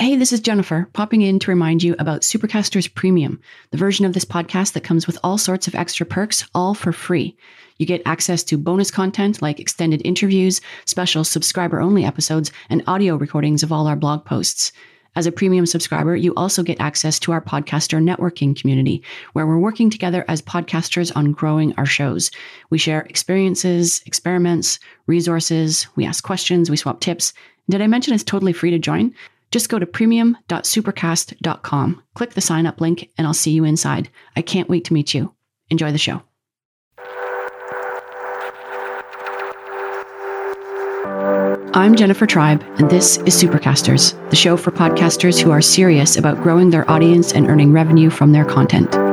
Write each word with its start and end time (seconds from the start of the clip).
Hey, 0.00 0.14
this 0.14 0.32
is 0.32 0.38
Jennifer, 0.38 0.88
popping 0.92 1.22
in 1.22 1.40
to 1.40 1.50
remind 1.50 1.82
you 1.82 1.96
about 1.98 2.20
Supercasters 2.20 2.94
Premium, 2.94 3.40
the 3.72 3.76
version 3.76 4.04
of 4.04 4.12
this 4.12 4.24
podcast 4.24 4.74
that 4.74 4.84
comes 4.84 5.08
with 5.08 5.18
all 5.24 5.38
sorts 5.38 5.66
of 5.66 5.74
extra 5.74 6.06
perks, 6.06 6.48
all 6.54 6.72
for 6.72 6.92
free. 6.92 7.36
You 7.78 7.86
get 7.86 8.02
access 8.06 8.44
to 8.44 8.56
bonus 8.56 8.92
content 8.92 9.42
like 9.42 9.58
extended 9.58 10.00
interviews, 10.04 10.60
special 10.84 11.24
subscriber 11.24 11.80
only 11.80 12.04
episodes, 12.04 12.52
and 12.70 12.84
audio 12.86 13.16
recordings 13.16 13.64
of 13.64 13.72
all 13.72 13.88
our 13.88 13.96
blog 13.96 14.24
posts. 14.24 14.70
As 15.16 15.26
a 15.26 15.32
premium 15.32 15.66
subscriber, 15.66 16.14
you 16.14 16.32
also 16.36 16.62
get 16.62 16.80
access 16.80 17.18
to 17.18 17.32
our 17.32 17.40
podcaster 17.40 18.00
networking 18.00 18.54
community, 18.54 19.02
where 19.32 19.48
we're 19.48 19.58
working 19.58 19.90
together 19.90 20.24
as 20.28 20.40
podcasters 20.40 21.10
on 21.16 21.32
growing 21.32 21.74
our 21.76 21.86
shows. 21.86 22.30
We 22.70 22.78
share 22.78 23.00
experiences, 23.00 24.00
experiments, 24.06 24.78
resources, 25.08 25.88
we 25.96 26.06
ask 26.06 26.22
questions, 26.22 26.70
we 26.70 26.76
swap 26.76 27.00
tips. 27.00 27.32
Did 27.68 27.82
I 27.82 27.88
mention 27.88 28.14
it's 28.14 28.22
totally 28.22 28.52
free 28.52 28.70
to 28.70 28.78
join? 28.78 29.12
Just 29.50 29.68
go 29.68 29.78
to 29.78 29.86
premium.supercast.com, 29.86 32.02
click 32.14 32.34
the 32.34 32.40
sign 32.40 32.66
up 32.66 32.80
link, 32.80 33.10
and 33.16 33.26
I'll 33.26 33.34
see 33.34 33.52
you 33.52 33.64
inside. 33.64 34.10
I 34.36 34.42
can't 34.42 34.68
wait 34.68 34.84
to 34.86 34.92
meet 34.92 35.14
you. 35.14 35.34
Enjoy 35.70 35.92
the 35.92 35.98
show. 35.98 36.22
I'm 41.74 41.94
Jennifer 41.94 42.26
Tribe, 42.26 42.62
and 42.78 42.90
this 42.90 43.18
is 43.18 43.40
Supercasters, 43.40 44.30
the 44.30 44.36
show 44.36 44.56
for 44.56 44.70
podcasters 44.70 45.40
who 45.40 45.50
are 45.50 45.60
serious 45.60 46.16
about 46.16 46.42
growing 46.42 46.70
their 46.70 46.90
audience 46.90 47.32
and 47.32 47.46
earning 47.46 47.72
revenue 47.72 48.10
from 48.10 48.32
their 48.32 48.44
content. 48.44 49.07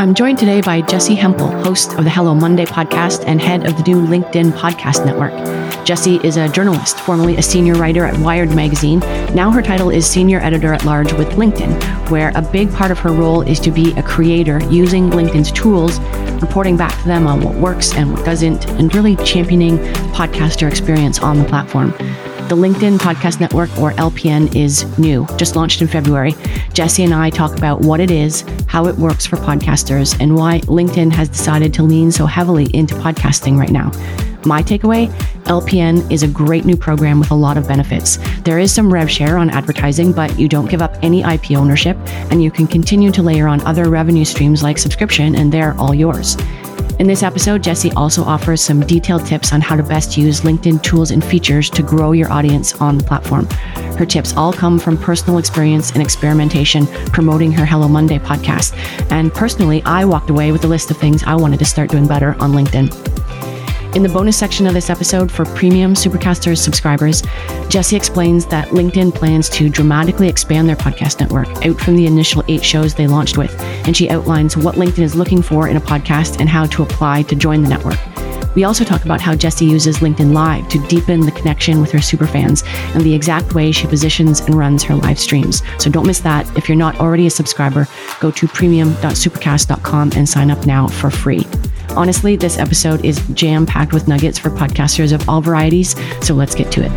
I'm 0.00 0.14
joined 0.14 0.38
today 0.38 0.62
by 0.62 0.80
Jessi 0.80 1.14
Hempel, 1.14 1.48
host 1.62 1.92
of 1.98 2.04
the 2.04 2.10
Hello 2.10 2.34
Monday 2.34 2.64
podcast 2.64 3.22
and 3.26 3.38
head 3.38 3.66
of 3.66 3.76
the 3.76 3.82
new 3.82 4.00
LinkedIn 4.00 4.52
Podcast 4.52 5.04
Network. 5.04 5.34
Jessi 5.84 6.24
is 6.24 6.38
a 6.38 6.48
journalist, 6.48 6.98
formerly 7.00 7.36
a 7.36 7.42
senior 7.42 7.74
writer 7.74 8.06
at 8.06 8.18
Wired 8.18 8.48
Magazine. 8.56 9.00
Now 9.34 9.50
her 9.50 9.60
title 9.60 9.90
is 9.90 10.06
Senior 10.06 10.40
Editor 10.40 10.72
at 10.72 10.86
Large 10.86 11.12
with 11.12 11.28
LinkedIn, 11.32 12.08
where 12.08 12.32
a 12.34 12.40
big 12.40 12.72
part 12.72 12.90
of 12.90 12.98
her 13.00 13.12
role 13.12 13.42
is 13.42 13.60
to 13.60 13.70
be 13.70 13.92
a 13.98 14.02
creator 14.02 14.58
using 14.70 15.10
LinkedIn's 15.10 15.52
tools, 15.52 16.00
reporting 16.40 16.78
back 16.78 16.98
to 17.02 17.06
them 17.06 17.26
on 17.26 17.42
what 17.42 17.56
works 17.56 17.92
and 17.92 18.10
what 18.10 18.24
doesn't, 18.24 18.70
and 18.70 18.94
really 18.94 19.16
championing 19.16 19.76
podcaster 20.14 20.66
experience 20.66 21.18
on 21.18 21.36
the 21.36 21.44
platform. 21.44 21.92
The 22.50 22.56
LinkedIn 22.56 22.98
Podcast 22.98 23.38
Network, 23.38 23.70
or 23.78 23.92
LPN, 23.92 24.56
is 24.56 24.84
new, 24.98 25.24
just 25.36 25.54
launched 25.54 25.82
in 25.82 25.86
February. 25.86 26.32
Jessi 26.72 27.04
and 27.04 27.14
I 27.14 27.30
talk 27.30 27.56
about 27.56 27.82
what 27.82 28.00
it 28.00 28.10
is, 28.10 28.40
how 28.66 28.86
it 28.86 28.96
works 28.96 29.24
for 29.24 29.36
podcasters, 29.36 30.20
and 30.20 30.34
why 30.34 30.58
LinkedIn 30.62 31.12
has 31.12 31.28
decided 31.28 31.72
to 31.74 31.84
lean 31.84 32.10
so 32.10 32.26
heavily 32.26 32.64
into 32.74 32.96
podcasting 32.96 33.56
right 33.56 33.70
now. 33.70 33.92
My 34.44 34.64
takeaway 34.64 35.12
LPN 35.44 36.10
is 36.10 36.24
a 36.24 36.28
great 36.28 36.64
new 36.64 36.76
program 36.76 37.20
with 37.20 37.30
a 37.30 37.36
lot 37.36 37.56
of 37.56 37.68
benefits. 37.68 38.18
There 38.42 38.58
is 38.58 38.72
some 38.72 38.92
rev 38.92 39.08
share 39.08 39.38
on 39.38 39.50
advertising, 39.50 40.12
but 40.12 40.36
you 40.36 40.48
don't 40.48 40.68
give 40.68 40.82
up 40.82 40.96
any 41.02 41.22
IP 41.22 41.52
ownership, 41.52 41.96
and 42.32 42.42
you 42.42 42.50
can 42.50 42.66
continue 42.66 43.12
to 43.12 43.22
layer 43.22 43.46
on 43.46 43.60
other 43.60 43.88
revenue 43.88 44.24
streams 44.24 44.64
like 44.64 44.76
subscription, 44.76 45.36
and 45.36 45.52
they're 45.52 45.74
all 45.74 45.94
yours. 45.94 46.36
In 47.00 47.06
this 47.06 47.22
episode, 47.22 47.62
Jessi 47.62 47.90
also 47.96 48.22
offers 48.22 48.60
some 48.60 48.80
detailed 48.80 49.24
tips 49.24 49.54
on 49.54 49.62
how 49.62 49.74
to 49.74 49.82
best 49.82 50.18
use 50.18 50.42
LinkedIn 50.42 50.82
tools 50.82 51.12
and 51.12 51.24
features 51.24 51.70
to 51.70 51.82
grow 51.82 52.12
your 52.12 52.30
audience 52.30 52.78
on 52.78 52.98
the 52.98 53.04
platform. 53.04 53.46
Her 53.96 54.04
tips 54.04 54.36
all 54.36 54.52
come 54.52 54.78
from 54.78 54.98
personal 54.98 55.38
experience 55.38 55.92
and 55.92 56.02
experimentation 56.02 56.86
promoting 57.06 57.52
her 57.52 57.64
Hello 57.64 57.88
Monday 57.88 58.18
podcast. 58.18 58.76
And 59.10 59.32
personally, 59.32 59.82
I 59.86 60.04
walked 60.04 60.28
away 60.28 60.52
with 60.52 60.62
a 60.64 60.68
list 60.68 60.90
of 60.90 60.98
things 60.98 61.22
I 61.22 61.36
wanted 61.36 61.60
to 61.60 61.64
start 61.64 61.88
doing 61.88 62.06
better 62.06 62.36
on 62.38 62.52
LinkedIn. 62.52 63.19
In 63.92 64.04
the 64.04 64.08
bonus 64.08 64.36
section 64.36 64.68
of 64.68 64.74
this 64.74 64.88
episode 64.88 65.32
for 65.32 65.44
premium 65.44 65.94
Supercasters 65.94 66.58
subscribers, 66.58 67.22
Jessi 67.72 67.96
explains 67.96 68.46
that 68.46 68.68
LinkedIn 68.68 69.12
plans 69.12 69.48
to 69.50 69.68
dramatically 69.68 70.28
expand 70.28 70.68
their 70.68 70.76
podcast 70.76 71.18
network 71.18 71.48
out 71.66 71.80
from 71.80 71.96
the 71.96 72.06
initial 72.06 72.44
eight 72.46 72.64
shows 72.64 72.94
they 72.94 73.08
launched 73.08 73.36
with, 73.36 73.52
and 73.60 73.96
she 73.96 74.08
outlines 74.08 74.56
what 74.56 74.76
LinkedIn 74.76 75.02
is 75.02 75.16
looking 75.16 75.42
for 75.42 75.66
in 75.66 75.76
a 75.76 75.80
podcast 75.80 76.38
and 76.38 76.48
how 76.48 76.66
to 76.66 76.84
apply 76.84 77.22
to 77.22 77.34
join 77.34 77.62
the 77.62 77.68
network. 77.68 77.98
We 78.54 78.62
also 78.62 78.84
talk 78.84 79.04
about 79.04 79.20
how 79.20 79.34
Jessi 79.34 79.68
uses 79.68 79.98
LinkedIn 79.98 80.32
Live 80.32 80.68
to 80.68 80.86
deepen 80.86 81.22
the 81.22 81.32
connection 81.32 81.80
with 81.80 81.90
her 81.90 81.98
superfans 81.98 82.64
and 82.94 83.02
the 83.02 83.14
exact 83.14 83.54
way 83.54 83.72
she 83.72 83.88
positions 83.88 84.38
and 84.40 84.54
runs 84.54 84.84
her 84.84 84.94
live 84.94 85.18
streams. 85.18 85.64
So 85.78 85.90
don't 85.90 86.06
miss 86.06 86.20
that. 86.20 86.46
If 86.56 86.68
you're 86.68 86.76
not 86.76 87.00
already 87.00 87.26
a 87.26 87.30
subscriber, 87.30 87.88
go 88.20 88.30
to 88.30 88.46
premium.supercast.com 88.46 90.12
and 90.14 90.28
sign 90.28 90.52
up 90.52 90.64
now 90.64 90.86
for 90.86 91.10
free. 91.10 91.44
Honestly, 91.96 92.36
this 92.36 92.56
episode 92.56 93.04
is 93.04 93.20
jam 93.34 93.66
packed 93.66 93.92
with 93.92 94.06
nuggets 94.06 94.38
for 94.38 94.48
podcasters 94.48 95.12
of 95.12 95.28
all 95.28 95.40
varieties, 95.40 95.96
so 96.24 96.34
let's 96.34 96.54
get 96.54 96.70
to 96.72 96.84
it. 96.84 96.90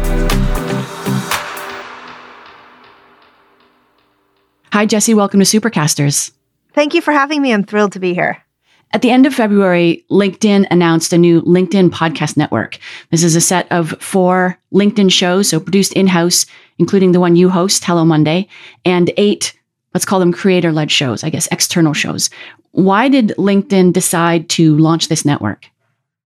Hi, 4.71 4.85
Jessi. 4.85 5.15
Welcome 5.15 5.39
to 5.39 5.45
Supercasters. 5.45 6.31
Thank 6.73 6.93
you 6.93 7.01
for 7.01 7.11
having 7.11 7.41
me. 7.41 7.53
I'm 7.53 7.63
thrilled 7.63 7.93
to 7.93 7.99
be 7.99 8.13
here. 8.13 8.43
At 8.91 9.01
the 9.01 9.09
end 9.09 9.25
of 9.25 9.33
February, 9.33 10.05
LinkedIn 10.11 10.67
announced 10.69 11.11
a 11.11 11.17
new 11.17 11.41
LinkedIn 11.41 11.89
podcast 11.89 12.37
network. 12.37 12.77
This 13.09 13.23
is 13.23 13.35
a 13.35 13.41
set 13.41 13.71
of 13.71 13.99
four 13.99 14.59
LinkedIn 14.71 15.11
shows, 15.11 15.49
so 15.49 15.59
produced 15.59 15.93
in 15.93 16.05
house, 16.05 16.45
including 16.77 17.11
the 17.11 17.19
one 17.19 17.35
you 17.35 17.49
host, 17.49 17.83
Hello 17.83 18.05
Monday, 18.05 18.47
and 18.85 19.11
eight, 19.17 19.59
let's 19.95 20.05
call 20.05 20.19
them 20.19 20.31
creator 20.31 20.71
led 20.71 20.91
shows, 20.91 21.23
I 21.23 21.31
guess, 21.31 21.47
external 21.51 21.93
shows. 21.93 22.29
Why 22.73 23.07
did 23.07 23.29
LinkedIn 23.37 23.93
decide 23.93 24.49
to 24.49 24.75
launch 24.77 25.07
this 25.07 25.25
network? 25.25 25.67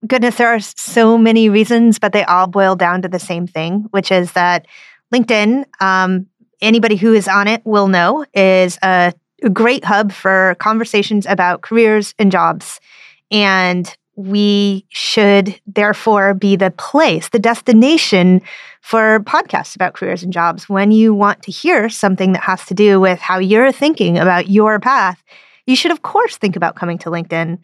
Goodness, 0.06 0.36
there 0.36 0.48
are 0.48 0.62
so 0.62 1.18
many 1.18 1.50
reasons, 1.50 2.00
but 2.00 2.14
they 2.14 2.24
all 2.24 2.48
boil 2.48 2.76
down 2.76 3.02
to 3.02 3.10
the 3.10 3.20
same 3.20 3.48
thing, 3.48 3.88
which 3.92 4.12
is 4.12 4.32
that 4.32 4.66
LinkedIn, 5.14 5.66
um, 5.82 6.28
anybody 6.62 6.96
who 6.96 7.14
is 7.14 7.28
on 7.28 7.48
it 7.48 7.66
will 7.66 7.90
know, 7.90 8.26
is 8.34 8.80
a, 8.82 9.12
a 9.44 9.50
great 9.50 9.84
hub 9.84 10.14
for 10.14 10.56
conversations 10.60 11.26
about 11.26 11.64
careers 11.64 12.16
and 12.18 12.32
jobs. 12.32 12.80
And 13.30 13.94
we 14.16 14.86
should 14.88 15.60
therefore 15.68 16.34
be 16.34 16.56
the 16.56 16.72
place, 16.72 17.28
the 17.30 17.40
destination 17.40 18.42
for 18.82 19.20
podcasts 19.22 19.76
about 19.76 19.96
careers 19.96 20.24
and 20.24 20.32
jobs. 20.32 20.70
When 20.70 20.92
you 20.92 21.14
want 21.14 21.44
to 21.44 21.52
hear 21.52 21.90
something 21.90 22.32
that 22.32 22.44
has 22.44 22.66
to 22.68 22.74
do 22.74 23.02
with 23.02 23.20
how 23.20 23.38
you're 23.38 23.74
thinking 23.74 24.18
about 24.18 24.50
your 24.50 24.80
path, 24.80 25.22
you 25.68 25.76
should, 25.76 25.92
of 25.92 26.02
course, 26.02 26.38
think 26.38 26.56
about 26.56 26.76
coming 26.76 26.98
to 27.00 27.10
LinkedIn. 27.10 27.60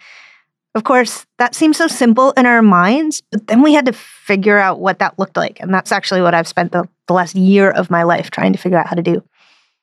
Of 0.75 0.83
course, 0.83 1.25
that 1.37 1.55
seems 1.55 1.77
so 1.77 1.87
simple 1.87 2.31
in 2.31 2.45
our 2.45 2.61
minds, 2.61 3.21
but 3.31 3.47
then 3.47 3.61
we 3.61 3.73
had 3.73 3.85
to 3.85 3.93
figure 3.93 4.57
out 4.57 4.79
what 4.79 4.99
that 4.99 5.17
looked 5.17 5.37
like. 5.37 5.59
And 5.59 5.73
that's 5.73 5.91
actually 5.91 6.21
what 6.21 6.33
I've 6.33 6.47
spent 6.47 6.71
the, 6.71 6.87
the 7.07 7.13
last 7.13 7.35
year 7.35 7.71
of 7.71 7.91
my 7.91 8.03
life 8.03 8.31
trying 8.31 8.53
to 8.53 8.59
figure 8.59 8.77
out 8.77 8.87
how 8.87 8.95
to 8.95 9.03
do. 9.03 9.23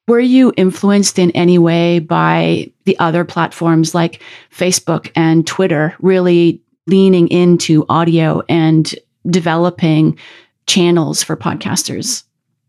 Were 0.09 0.19
you 0.19 0.53
influenced 0.57 1.19
in 1.19 1.31
any 1.33 1.59
way 1.59 2.01
by 2.01 2.73
the 2.85 2.99
other 2.99 3.25
platforms 3.25 3.95
like 3.95 4.21
Facebook 4.53 5.13
and 5.15 5.47
Twitter 5.47 5.95
really 6.01 6.61
leaning 6.89 7.29
into 7.29 7.87
audio 7.89 8.43
and 8.49 8.93
developing 9.29 10.19
channels 10.67 11.23
for 11.23 11.37
podcasters? 11.37 12.25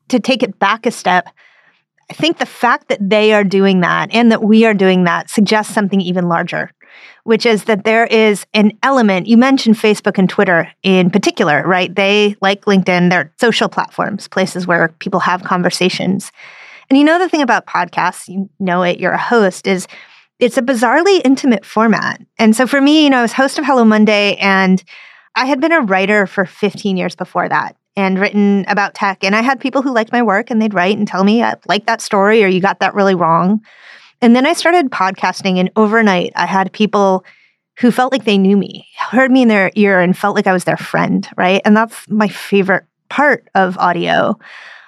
To 0.09 0.19
take 0.19 0.43
it 0.43 0.59
back 0.59 0.85
a 0.85 0.91
step, 0.91 1.29
I 2.11 2.13
think 2.13 2.39
the 2.39 2.45
fact 2.45 2.89
that 2.89 3.09
they 3.09 3.31
are 3.31 3.45
doing 3.45 3.79
that 3.79 4.09
and 4.11 4.33
that 4.33 4.43
we 4.43 4.65
are 4.65 4.73
doing 4.73 5.05
that 5.05 5.29
suggests 5.29 5.73
something 5.73 6.01
even 6.01 6.27
larger, 6.27 6.69
which 7.23 7.45
is 7.45 7.63
that 7.63 7.85
there 7.85 8.05
is 8.05 8.45
an 8.53 8.73
element. 8.83 9.27
You 9.27 9.37
mentioned 9.37 9.77
Facebook 9.77 10.17
and 10.17 10.29
Twitter 10.29 10.69
in 10.83 11.09
particular, 11.09 11.65
right? 11.65 11.95
They, 11.95 12.35
like 12.41 12.65
LinkedIn, 12.65 13.09
they're 13.09 13.31
social 13.39 13.69
platforms, 13.69 14.27
places 14.27 14.67
where 14.67 14.89
people 14.99 15.21
have 15.21 15.45
conversations. 15.45 16.33
And 16.89 16.99
you 16.99 17.05
know, 17.05 17.17
the 17.17 17.29
thing 17.29 17.41
about 17.41 17.65
podcasts, 17.65 18.27
you 18.27 18.49
know 18.59 18.83
it, 18.83 18.99
you're 18.99 19.13
a 19.13 19.17
host, 19.17 19.65
is 19.65 19.87
it's 20.37 20.57
a 20.57 20.61
bizarrely 20.61 21.21
intimate 21.23 21.65
format. 21.65 22.19
And 22.37 22.53
so 22.57 22.67
for 22.67 22.81
me, 22.81 23.05
you 23.05 23.09
know, 23.09 23.19
I 23.19 23.21
was 23.21 23.31
host 23.31 23.57
of 23.57 23.63
Hello 23.63 23.85
Monday 23.85 24.35
and 24.35 24.83
I 25.35 25.45
had 25.45 25.61
been 25.61 25.71
a 25.71 25.79
writer 25.79 26.27
for 26.27 26.43
15 26.43 26.97
years 26.97 27.15
before 27.15 27.47
that 27.47 27.77
and 27.95 28.19
written 28.19 28.65
about 28.67 28.93
tech. 28.93 29.23
And 29.23 29.35
I 29.35 29.41
had 29.41 29.59
people 29.59 29.81
who 29.81 29.93
liked 29.93 30.11
my 30.11 30.21
work 30.21 30.49
and 30.49 30.61
they'd 30.61 30.73
write 30.73 30.97
and 30.97 31.07
tell 31.07 31.23
me, 31.23 31.43
I 31.43 31.55
like 31.67 31.85
that 31.85 32.01
story 32.01 32.43
or 32.43 32.47
you 32.47 32.61
got 32.61 32.79
that 32.79 32.93
really 32.93 33.15
wrong. 33.15 33.61
And 34.21 34.35
then 34.35 34.45
I 34.45 34.53
started 34.53 34.91
podcasting, 34.91 35.57
and 35.57 35.71
overnight, 35.75 36.31
I 36.35 36.45
had 36.45 36.71
people 36.71 37.25
who 37.79 37.89
felt 37.89 38.11
like 38.11 38.23
they 38.23 38.37
knew 38.37 38.55
me, 38.55 38.85
heard 39.09 39.31
me 39.31 39.41
in 39.41 39.47
their 39.47 39.71
ear, 39.73 39.99
and 39.99 40.15
felt 40.15 40.35
like 40.35 40.45
I 40.45 40.53
was 40.53 40.65
their 40.65 40.77
friend, 40.77 41.27
right? 41.37 41.59
And 41.65 41.75
that's 41.75 42.07
my 42.07 42.27
favorite 42.27 42.83
part 43.09 43.47
of 43.55 43.79
audio. 43.79 44.37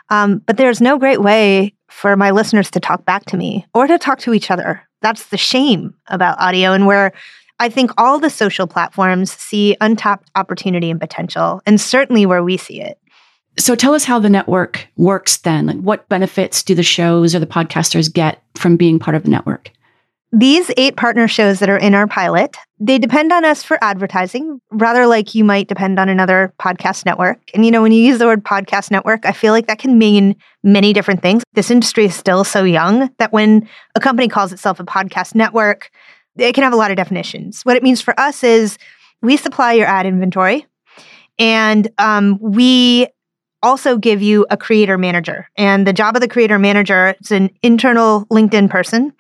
Um, 0.10 0.38
but 0.46 0.58
there's 0.58 0.82
no 0.82 1.00
great 1.00 1.22
way 1.22 1.74
for 1.90 2.16
my 2.16 2.30
listeners 2.30 2.70
to 2.72 2.80
talk 2.80 3.06
back 3.06 3.26
to 3.26 3.38
me 3.38 3.66
or 3.74 3.88
to 3.88 3.98
talk 3.98 4.20
to 4.20 4.36
each 4.36 4.52
other. 4.52 4.84
That's 5.02 5.28
the 5.30 5.38
shame 5.38 5.96
about 6.08 6.40
audio, 6.40 6.74
and 6.74 6.86
where 6.86 7.12
I 7.60 7.70
think 7.70 7.92
all 7.98 8.20
the 8.20 8.30
social 8.30 8.68
platforms 8.68 9.32
see 9.32 9.78
untapped 9.80 10.30
opportunity 10.36 10.90
and 10.90 11.00
potential, 11.00 11.62
and 11.66 11.80
certainly 11.80 12.26
where 12.26 12.44
we 12.44 12.58
see 12.58 12.82
it. 12.82 12.98
So 13.58 13.76
tell 13.76 13.94
us 13.94 14.04
how 14.04 14.20
the 14.20 14.30
network 14.30 14.88
works 14.98 15.38
then. 15.38 15.68
Like 15.68 15.78
what 15.78 16.10
benefits 16.10 16.64
do 16.64 16.74
the 16.74 16.84
shows 16.84 17.36
or 17.36 17.40
the 17.40 17.46
podcasters 17.46 18.12
get 18.12 18.42
from 18.56 18.78
being 18.78 18.98
part 18.98 19.16
of 19.16 19.24
the 19.24 19.30
network? 19.30 19.72
These 20.36 20.72
eight 20.78 20.96
partner 20.96 21.28
shows 21.28 21.60
that 21.60 21.70
are 21.70 21.78
in 21.78 21.94
our 21.94 22.08
pilot, 22.08 22.58
they 22.80 22.98
depend 22.98 23.32
on 23.32 23.46
us 23.46 23.62
for 23.62 23.78
advertising, 23.84 24.60
rather 24.72 25.06
like 25.06 25.36
you 25.36 25.44
might 25.44 25.68
depend 25.68 26.00
on 26.00 26.10
another 26.10 26.52
podcast 26.60 27.06
network. 27.06 27.38
And 27.54 27.64
you 27.64 27.70
know, 27.70 27.84
when 27.84 27.92
you 27.92 28.02
use 28.02 28.18
the 28.18 28.26
word 28.26 28.44
podcast 28.44 28.90
network, 28.90 29.28
I 29.28 29.32
feel 29.32 29.54
like 29.54 29.68
that 29.68 29.78
can 29.78 30.00
mean 30.00 30.36
many 30.64 30.92
different 30.92 31.22
things. 31.22 31.44
This 31.54 31.70
industry 31.70 32.06
is 32.06 32.16
still 32.16 32.44
so 32.44 32.64
young 32.64 33.12
that 33.20 33.32
when 33.32 33.70
a 33.94 34.00
company 34.00 34.28
calls 34.28 34.52
itself 34.52 34.80
a 34.80 34.84
podcast 34.84 35.36
network, 35.36 35.92
it 36.38 36.54
can 36.54 36.64
have 36.64 36.74
a 36.74 36.78
lot 36.78 36.92
of 36.92 36.98
definitions. 36.98 37.64
What 37.64 37.78
it 37.78 37.84
means 37.84 38.02
for 38.02 38.18
us 38.20 38.44
is 38.44 38.78
we 39.22 39.38
supply 39.38 39.74
your 39.74 39.88
ad 39.88 40.06
inventory 40.06 40.66
and 41.40 41.88
um, 41.98 42.38
we 42.42 43.08
also 43.62 43.98
give 43.98 44.22
you 44.22 44.46
a 44.50 44.58
creator 44.58 44.98
manager. 44.98 45.48
And 45.58 45.88
the 45.88 45.94
job 45.94 46.16
of 46.16 46.22
the 46.22 46.28
creator 46.28 46.60
manager, 46.60 47.16
it's 47.20 47.32
an 47.32 47.50
internal 47.64 48.26
LinkedIn 48.26 48.70
person, 48.70 49.14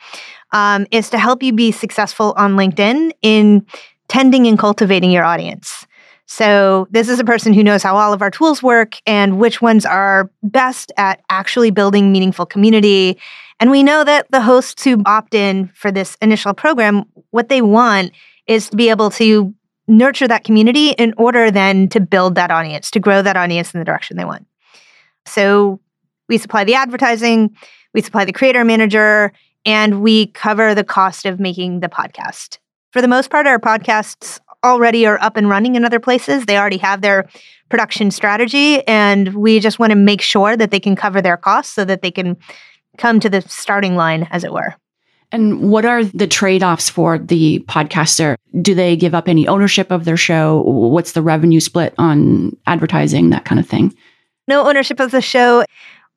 um, 0.52 0.86
is 0.92 1.10
to 1.12 1.18
help 1.18 1.42
you 1.42 1.54
be 1.54 1.72
successful 1.72 2.34
on 2.38 2.56
LinkedIn 2.56 3.12
in 3.22 3.66
tending 4.10 4.46
and 4.46 4.60
cultivating 4.60 5.12
your 5.12 5.24
audience. 5.24 5.88
So, 6.26 6.88
this 6.90 7.10
is 7.10 7.20
a 7.20 7.24
person 7.24 7.54
who 7.54 7.64
knows 7.64 7.84
how 7.84 7.98
all 7.98 8.14
of 8.14 8.22
our 8.22 8.32
tools 8.32 8.64
work 8.64 8.96
and 9.06 9.40
which 9.40 9.62
ones 9.62 9.86
are 9.86 10.32
best 10.42 10.92
at 10.98 11.22
actually 11.30 11.70
building 11.70 12.12
meaningful 12.12 12.46
community. 12.46 13.18
And 13.64 13.72
we 13.72 13.82
know 13.82 14.04
that 14.04 14.30
the 14.30 14.42
hosts 14.42 14.84
who 14.84 15.02
opt 15.06 15.34
in 15.34 15.70
for 15.70 15.90
this 15.90 16.18
initial 16.22 16.54
program, 16.54 17.06
what 17.30 17.48
they 17.48 17.62
want 17.62 18.12
is 18.46 18.70
to 18.70 18.76
be 18.76 18.90
able 18.90 19.10
to 19.12 19.56
nurture 19.88 20.28
that 20.28 20.44
community 20.44 20.90
in 20.90 21.14
order 21.18 21.50
then 21.50 21.88
to 21.88 22.02
build 22.02 22.36
that 22.36 22.52
audience, 22.52 22.92
to 22.92 23.00
grow 23.00 23.22
that 23.22 23.38
audience 23.38 23.74
in 23.74 23.80
the 23.80 23.86
direction 23.86 24.18
they 24.18 24.26
want. 24.26 24.46
So 25.26 25.80
we 26.28 26.38
supply 26.38 26.66
the 26.66 26.76
advertising, 26.76 27.56
we 27.94 28.02
supply 28.02 28.26
the 28.26 28.34
creator 28.34 28.66
manager, 28.66 29.32
and 29.66 30.02
we 30.02 30.28
cover 30.28 30.76
the 30.76 30.84
cost 30.84 31.26
of 31.26 31.40
making 31.40 31.80
the 31.80 31.88
podcast. 31.88 32.58
For 32.92 33.02
the 33.02 33.08
most 33.08 33.30
part, 33.30 33.48
our 33.48 33.60
podcasts 33.60 34.42
already 34.66 35.06
are 35.06 35.22
up 35.22 35.38
and 35.38 35.48
running 35.48 35.76
in 35.76 35.86
other 35.86 36.02
places. 36.02 36.48
They 36.48 36.58
already 36.58 36.80
have 36.80 37.00
their 37.00 37.30
production 37.70 38.12
strategy, 38.12 38.86
and 38.90 39.34
we 39.36 39.62
just 39.62 39.80
want 39.80 39.92
to 39.92 39.96
make 39.96 40.20
sure 40.22 40.58
that 40.58 40.70
they 40.70 40.82
can 40.82 40.98
cover 40.98 41.22
their 41.22 41.38
costs 41.38 41.74
so 41.74 41.86
that 41.86 42.02
they 42.02 42.12
can 42.12 42.36
come 42.98 43.20
to 43.20 43.30
the 43.30 43.42
starting 43.42 43.96
line, 43.96 44.28
as 44.32 44.44
it 44.44 44.54
were. 44.54 44.76
And 45.32 45.72
what 45.72 45.84
are 45.84 46.04
the 46.04 46.28
trade 46.28 46.62
offs 46.62 46.90
for 46.90 47.18
the 47.18 47.60
podcaster? 47.68 48.36
Do 48.62 48.76
they 48.76 48.96
give 48.96 49.16
up 49.16 49.28
any 49.28 49.48
ownership 49.48 49.90
of 49.90 50.06
their 50.06 50.18
show? 50.18 50.62
What's 50.62 51.14
the 51.14 51.24
revenue 51.24 51.60
split 51.60 51.96
on 51.98 52.56
advertising, 52.68 53.32
that 53.32 53.44
kind 53.44 53.60
of 53.60 53.68
thing? 53.68 53.96
No 54.48 54.68
ownership 54.68 55.00
of 55.00 55.10
the 55.10 55.22
show. 55.22 55.66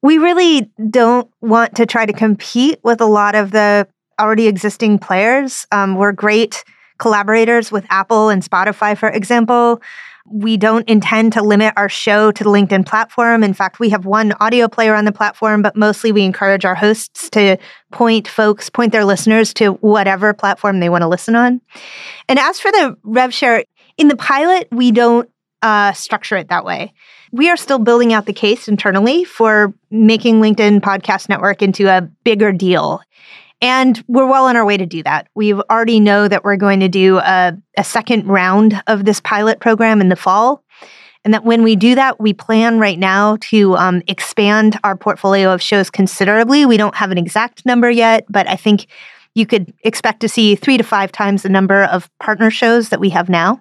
We 0.02 0.18
really 0.18 0.70
don't 0.90 1.30
want 1.40 1.76
to 1.76 1.86
try 1.86 2.04
to 2.04 2.12
compete 2.12 2.78
with 2.82 3.00
a 3.00 3.06
lot 3.06 3.34
of 3.34 3.52
the 3.52 3.88
already 4.20 4.48
existing 4.48 4.98
players. 4.98 5.66
Um, 5.72 5.96
we're 5.96 6.12
great 6.12 6.62
collaborators 6.98 7.72
with 7.72 7.86
Apple 7.88 8.28
and 8.28 8.42
Spotify, 8.42 8.96
for 8.96 9.08
example. 9.08 9.80
We 10.30 10.56
don't 10.56 10.88
intend 10.88 11.32
to 11.34 11.42
limit 11.42 11.74
our 11.76 11.88
show 11.88 12.32
to 12.32 12.44
the 12.44 12.50
LinkedIn 12.50 12.86
platform. 12.86 13.44
In 13.44 13.54
fact, 13.54 13.78
we 13.78 13.90
have 13.90 14.06
one 14.06 14.32
audio 14.40 14.68
player 14.68 14.94
on 14.94 15.04
the 15.04 15.12
platform, 15.12 15.62
but 15.62 15.76
mostly 15.76 16.12
we 16.12 16.24
encourage 16.24 16.64
our 16.64 16.74
hosts 16.74 17.30
to 17.30 17.56
point 17.92 18.26
folks, 18.26 18.68
point 18.68 18.92
their 18.92 19.04
listeners 19.04 19.54
to 19.54 19.72
whatever 19.74 20.34
platform 20.34 20.80
they 20.80 20.88
want 20.88 21.02
to 21.02 21.08
listen 21.08 21.36
on. 21.36 21.60
And 22.28 22.38
as 22.38 22.58
for 22.60 22.72
the 22.72 22.96
rev 23.04 23.32
share, 23.32 23.64
in 23.96 24.08
the 24.08 24.16
pilot, 24.16 24.68
we 24.70 24.90
don't 24.90 25.28
uh, 25.62 25.92
structure 25.92 26.36
it 26.36 26.48
that 26.48 26.64
way. 26.64 26.92
We 27.32 27.50
are 27.50 27.56
still 27.56 27.78
building 27.78 28.12
out 28.12 28.26
the 28.26 28.32
case 28.32 28.68
internally 28.68 29.24
for 29.24 29.74
making 29.90 30.40
LinkedIn 30.40 30.80
Podcast 30.80 31.28
Network 31.28 31.62
into 31.62 31.88
a 31.88 32.02
bigger 32.24 32.52
deal. 32.52 33.00
And 33.60 34.02
we're 34.06 34.26
well 34.26 34.46
on 34.46 34.56
our 34.56 34.66
way 34.66 34.76
to 34.76 34.86
do 34.86 35.02
that. 35.04 35.28
We 35.34 35.54
already 35.54 35.98
know 35.98 36.28
that 36.28 36.44
we're 36.44 36.56
going 36.56 36.80
to 36.80 36.88
do 36.88 37.18
a, 37.18 37.56
a 37.76 37.84
second 37.84 38.26
round 38.26 38.82
of 38.86 39.04
this 39.04 39.20
pilot 39.20 39.60
program 39.60 40.00
in 40.00 40.08
the 40.08 40.16
fall. 40.16 40.62
And 41.24 41.34
that 41.34 41.44
when 41.44 41.62
we 41.64 41.74
do 41.74 41.96
that, 41.96 42.20
we 42.20 42.32
plan 42.32 42.78
right 42.78 42.98
now 42.98 43.38
to 43.40 43.76
um, 43.76 44.02
expand 44.06 44.78
our 44.84 44.96
portfolio 44.96 45.52
of 45.52 45.60
shows 45.60 45.90
considerably. 45.90 46.66
We 46.66 46.76
don't 46.76 46.94
have 46.94 47.10
an 47.10 47.18
exact 47.18 47.66
number 47.66 47.90
yet, 47.90 48.26
but 48.28 48.48
I 48.48 48.54
think 48.54 48.86
you 49.34 49.44
could 49.44 49.72
expect 49.82 50.20
to 50.20 50.28
see 50.28 50.54
three 50.54 50.76
to 50.76 50.84
five 50.84 51.10
times 51.10 51.42
the 51.42 51.48
number 51.48 51.84
of 51.84 52.08
partner 52.20 52.50
shows 52.50 52.90
that 52.90 53.00
we 53.00 53.10
have 53.10 53.28
now. 53.28 53.60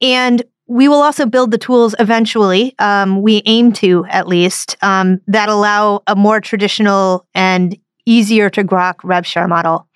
And 0.00 0.42
we 0.66 0.88
will 0.88 1.02
also 1.02 1.26
build 1.26 1.50
the 1.50 1.58
tools 1.58 1.94
eventually, 1.98 2.74
um, 2.78 3.22
we 3.22 3.42
aim 3.44 3.72
to 3.72 4.04
at 4.08 4.26
least, 4.28 4.76
um, 4.82 5.20
that 5.26 5.48
allow 5.48 6.02
a 6.06 6.14
more 6.14 6.40
traditional 6.40 7.26
and 7.34 7.76
easier 8.10 8.50
to 8.50 8.64
grok 8.64 8.96
rev 9.04 9.26
share 9.26 9.48
model. 9.48 9.86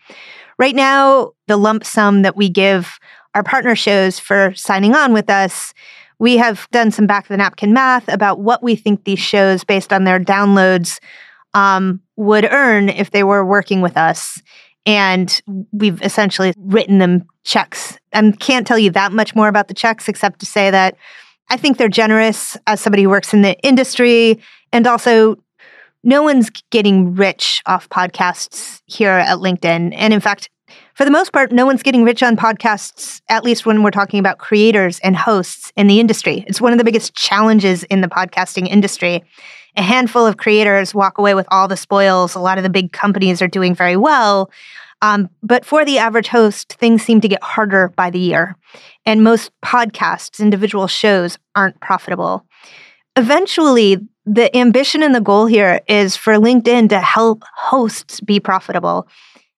Right 0.59 0.75
now, 0.75 1.33
the 1.49 1.57
lump 1.57 1.85
sum 1.85 2.23
that 2.23 2.37
we 2.37 2.49
give 2.49 2.99
our 3.35 3.43
partner 3.43 3.75
shows 3.75 4.19
for 4.19 4.55
signing 4.55 4.95
on 4.95 5.13
with 5.13 5.29
us, 5.29 5.75
we 6.21 6.37
have 6.37 6.69
done 6.71 6.93
some 6.93 7.07
back 7.07 7.25
of 7.25 7.29
the 7.29 7.37
napkin 7.37 7.73
math 7.73 8.09
about 8.09 8.39
what 8.39 8.63
we 8.63 8.77
think 8.77 9.05
these 9.05 9.19
shows, 9.19 9.65
based 9.65 9.93
on 9.93 10.05
their 10.05 10.21
downloads, 10.21 11.01
um, 11.55 12.01
would 12.17 12.45
earn 12.45 12.89
if 12.89 13.11
they 13.11 13.25
were 13.25 13.45
working 13.45 13.81
with 13.81 13.97
us. 13.97 14.41
And 14.87 15.43
we've 15.73 16.01
essentially 16.03 16.53
written 16.59 16.99
them 16.99 17.25
checks 17.43 17.99
and 18.13 18.39
can't 18.39 18.67
tell 18.67 18.79
you 18.79 18.91
that 18.91 19.13
much 19.13 19.35
more 19.35 19.49
about 19.49 19.69
the 19.69 19.75
checks 19.75 20.09
except 20.09 20.39
to 20.41 20.47
say 20.47 20.71
that 20.71 20.97
I 21.51 21.57
think 21.57 21.77
they're 21.77 21.89
generous 21.89 22.57
as 22.67 22.81
somebody 22.81 23.03
who 23.03 23.11
works 23.11 23.35
in 23.35 23.43
the 23.43 23.59
industry 23.63 24.41
and 24.73 24.87
also 24.87 25.37
no 26.05 26.23
one's 26.23 26.51
getting 26.71 27.15
rich 27.15 27.63
off 27.67 27.89
podcasts 27.89 28.81
here 28.87 29.11
at 29.11 29.39
LinkedIn. 29.39 29.93
And 29.97 30.13
in 30.13 30.21
fact, 30.21 30.51
for 30.95 31.05
the 31.05 31.11
most 31.11 31.33
part, 31.33 31.51
no 31.51 31.67
one's 31.67 31.83
getting 31.83 32.05
rich 32.05 32.23
on 32.23 32.37
podcasts, 32.37 33.21
at 33.29 33.45
least 33.45 33.67
when 33.67 33.83
we're 33.83 33.91
talking 33.91 34.21
about 34.21 34.39
creators 34.39 35.01
and 35.01 35.17
hosts 35.17 35.73
in 35.77 35.87
the 35.87 36.01
industry. 36.01 36.45
It's 36.47 36.61
one 36.61 36.73
of 36.73 36.79
the 36.79 36.85
biggest 36.85 37.15
challenges 37.15 37.83
in 37.85 38.01
the 38.01 38.09
podcasting 38.09 38.69
industry. 38.69 39.25
A 39.77 39.83
handful 39.83 40.25
of 40.25 40.37
creators 40.37 40.95
walk 40.95 41.19
away 41.19 41.35
with 41.35 41.49
all 41.51 41.67
the 41.67 41.77
spoils. 41.77 42.35
A 42.35 42.41
lot 42.41 42.59
of 42.59 42.65
the 42.65 42.71
big 42.71 42.93
companies 42.93 43.43
are 43.43 43.49
doing 43.49 43.75
very 43.75 43.97
well. 43.97 44.51
Um, 45.03 45.29
but 45.43 45.65
for 45.65 45.85
the 45.85 45.99
average 45.99 46.29
host, 46.29 46.75
things 46.75 47.03
seem 47.03 47.21
to 47.21 47.29
get 47.29 47.43
harder 47.43 47.89
by 47.97 48.11
the 48.11 48.19
year. 48.19 48.57
And 49.05 49.25
most 49.25 49.51
podcasts, 49.63 50.39
individual 50.39 50.87
shows, 50.87 51.39
aren't 51.57 51.81
profitable. 51.81 52.47
Eventually, 53.17 53.99
the 54.27 54.55
ambition 54.57 55.03
and 55.03 55.15
the 55.15 55.21
goal 55.21 55.47
here 55.47 55.81
is 55.87 56.17
for 56.17 56.35
LinkedIn 56.35 56.89
to 56.89 57.01
help 57.01 57.45
hosts 57.55 58.21
be 58.21 58.41
profitable. 58.41 59.07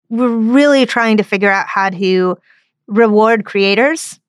We're 0.09 0.29
really 0.29 0.87
trying 0.87 1.17
to 1.19 1.23
figure 1.23 1.51
out 1.51 1.67
how 1.69 1.91
to 1.91 2.39
reward 2.87 3.45
creators. 3.45 4.21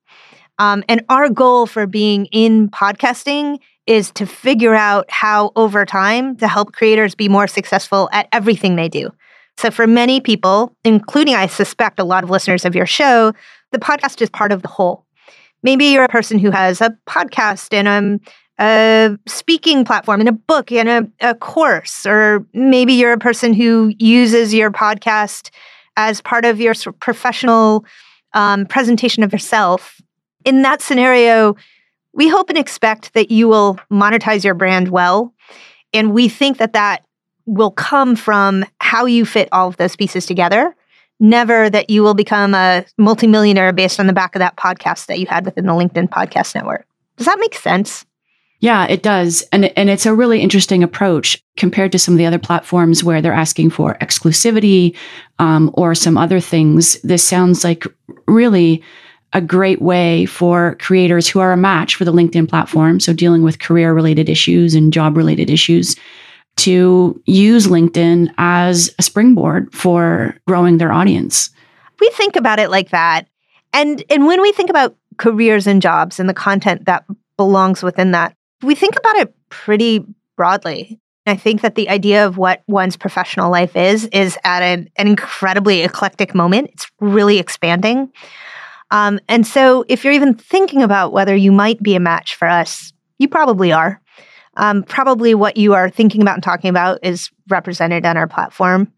Um, 0.58 0.84
and 0.88 1.04
our 1.08 1.28
goal 1.28 1.66
for 1.66 1.86
being 1.86 2.26
in 2.26 2.68
podcasting 2.68 3.58
is 3.86 4.10
to 4.12 4.26
figure 4.26 4.74
out 4.74 5.10
how, 5.10 5.52
over 5.56 5.84
time, 5.84 6.36
to 6.36 6.48
help 6.48 6.72
creators 6.72 7.14
be 7.14 7.28
more 7.28 7.46
successful 7.46 8.08
at 8.12 8.28
everything 8.32 8.76
they 8.76 8.88
do. 8.88 9.10
So, 9.56 9.70
for 9.70 9.86
many 9.86 10.20
people, 10.20 10.76
including 10.84 11.34
I 11.34 11.46
suspect 11.46 11.98
a 11.98 12.04
lot 12.04 12.22
of 12.22 12.30
listeners 12.30 12.64
of 12.64 12.74
your 12.74 12.86
show, 12.86 13.32
the 13.72 13.78
podcast 13.78 14.20
is 14.20 14.30
part 14.30 14.52
of 14.52 14.62
the 14.62 14.68
whole. 14.68 15.04
Maybe 15.62 15.86
you're 15.86 16.04
a 16.04 16.08
person 16.08 16.38
who 16.38 16.50
has 16.50 16.80
a 16.80 16.96
podcast 17.08 17.72
and 17.72 17.88
um, 17.88 18.20
a 18.60 19.16
speaking 19.26 19.84
platform 19.84 20.20
and 20.20 20.28
a 20.28 20.32
book 20.32 20.72
and 20.72 20.88
a, 20.88 21.08
a 21.20 21.34
course, 21.34 22.06
or 22.06 22.44
maybe 22.52 22.92
you're 22.92 23.12
a 23.12 23.18
person 23.18 23.54
who 23.54 23.92
uses 23.98 24.52
your 24.52 24.70
podcast 24.70 25.50
as 25.96 26.20
part 26.20 26.44
of 26.44 26.60
your 26.60 26.74
sort 26.74 26.96
of 26.96 27.00
professional 27.00 27.84
um, 28.34 28.66
presentation 28.66 29.22
of 29.22 29.32
yourself. 29.32 30.00
In 30.44 30.62
that 30.62 30.82
scenario, 30.82 31.56
we 32.12 32.28
hope 32.28 32.48
and 32.48 32.58
expect 32.58 33.14
that 33.14 33.30
you 33.30 33.48
will 33.48 33.78
monetize 33.90 34.44
your 34.44 34.54
brand 34.54 34.88
well. 34.88 35.32
And 35.92 36.12
we 36.12 36.28
think 36.28 36.58
that 36.58 36.72
that 36.72 37.04
will 37.46 37.70
come 37.70 38.14
from 38.16 38.64
how 38.80 39.06
you 39.06 39.24
fit 39.24 39.48
all 39.52 39.68
of 39.68 39.76
those 39.76 39.96
pieces 39.96 40.26
together, 40.26 40.74
never 41.18 41.70
that 41.70 41.90
you 41.90 42.02
will 42.02 42.14
become 42.14 42.54
a 42.54 42.84
multimillionaire 42.98 43.72
based 43.72 43.98
on 43.98 44.06
the 44.06 44.12
back 44.12 44.34
of 44.34 44.40
that 44.40 44.56
podcast 44.56 45.06
that 45.06 45.18
you 45.18 45.26
had 45.26 45.44
within 45.44 45.66
the 45.66 45.72
LinkedIn 45.72 46.08
podcast 46.08 46.54
network. 46.54 46.86
Does 47.16 47.26
that 47.26 47.38
make 47.38 47.54
sense? 47.54 48.04
Yeah, 48.60 48.86
it 48.86 49.02
does. 49.02 49.42
And, 49.52 49.66
and 49.78 49.88
it's 49.88 50.06
a 50.06 50.14
really 50.14 50.40
interesting 50.40 50.82
approach 50.82 51.40
compared 51.56 51.92
to 51.92 51.98
some 51.98 52.14
of 52.14 52.18
the 52.18 52.26
other 52.26 52.40
platforms 52.40 53.04
where 53.04 53.22
they're 53.22 53.32
asking 53.32 53.70
for 53.70 53.94
exclusivity 54.00 54.96
um, 55.38 55.70
or 55.74 55.94
some 55.94 56.18
other 56.18 56.40
things. 56.40 57.00
This 57.02 57.22
sounds 57.22 57.62
like 57.62 57.84
really 58.26 58.82
a 59.32 59.40
great 59.40 59.80
way 59.80 60.26
for 60.26 60.74
creators 60.80 61.28
who 61.28 61.38
are 61.38 61.52
a 61.52 61.56
match 61.56 61.94
for 61.94 62.04
the 62.04 62.12
LinkedIn 62.12 62.48
platform. 62.48 62.98
So, 62.98 63.12
dealing 63.12 63.42
with 63.42 63.60
career 63.60 63.92
related 63.92 64.28
issues 64.28 64.74
and 64.74 64.92
job 64.92 65.16
related 65.16 65.50
issues 65.50 65.94
to 66.56 67.20
use 67.26 67.68
LinkedIn 67.68 68.34
as 68.38 68.92
a 68.98 69.02
springboard 69.02 69.72
for 69.72 70.36
growing 70.48 70.78
their 70.78 70.92
audience. 70.92 71.50
We 72.00 72.10
think 72.10 72.34
about 72.34 72.58
it 72.58 72.70
like 72.70 72.90
that. 72.90 73.28
And, 73.72 74.02
and 74.10 74.26
when 74.26 74.40
we 74.40 74.50
think 74.52 74.70
about 74.70 74.96
careers 75.18 75.66
and 75.66 75.80
jobs 75.80 76.18
and 76.18 76.28
the 76.28 76.34
content 76.34 76.86
that 76.86 77.04
belongs 77.36 77.82
within 77.82 78.10
that, 78.12 78.34
we 78.62 78.74
think 78.74 78.96
about 78.96 79.16
it 79.16 79.34
pretty 79.48 80.04
broadly. 80.36 81.00
I 81.26 81.36
think 81.36 81.60
that 81.60 81.74
the 81.74 81.90
idea 81.90 82.26
of 82.26 82.38
what 82.38 82.62
one's 82.66 82.96
professional 82.96 83.50
life 83.50 83.76
is 83.76 84.06
is 84.06 84.38
at 84.44 84.62
an, 84.62 84.88
an 84.96 85.08
incredibly 85.08 85.82
eclectic 85.82 86.34
moment. 86.34 86.70
It's 86.72 86.90
really 87.00 87.38
expanding. 87.38 88.10
Um, 88.90 89.20
and 89.28 89.46
so, 89.46 89.84
if 89.88 90.02
you're 90.02 90.14
even 90.14 90.34
thinking 90.34 90.82
about 90.82 91.12
whether 91.12 91.36
you 91.36 91.52
might 91.52 91.82
be 91.82 91.94
a 91.94 92.00
match 92.00 92.36
for 92.36 92.48
us, 92.48 92.92
you 93.18 93.28
probably 93.28 93.72
are. 93.72 94.00
Um, 94.56 94.82
probably 94.82 95.34
what 95.34 95.56
you 95.56 95.74
are 95.74 95.90
thinking 95.90 96.22
about 96.22 96.34
and 96.34 96.42
talking 96.42 96.70
about 96.70 97.00
is 97.02 97.30
represented 97.48 98.06
on 98.06 98.16
our 98.16 98.26
platform. 98.26 98.92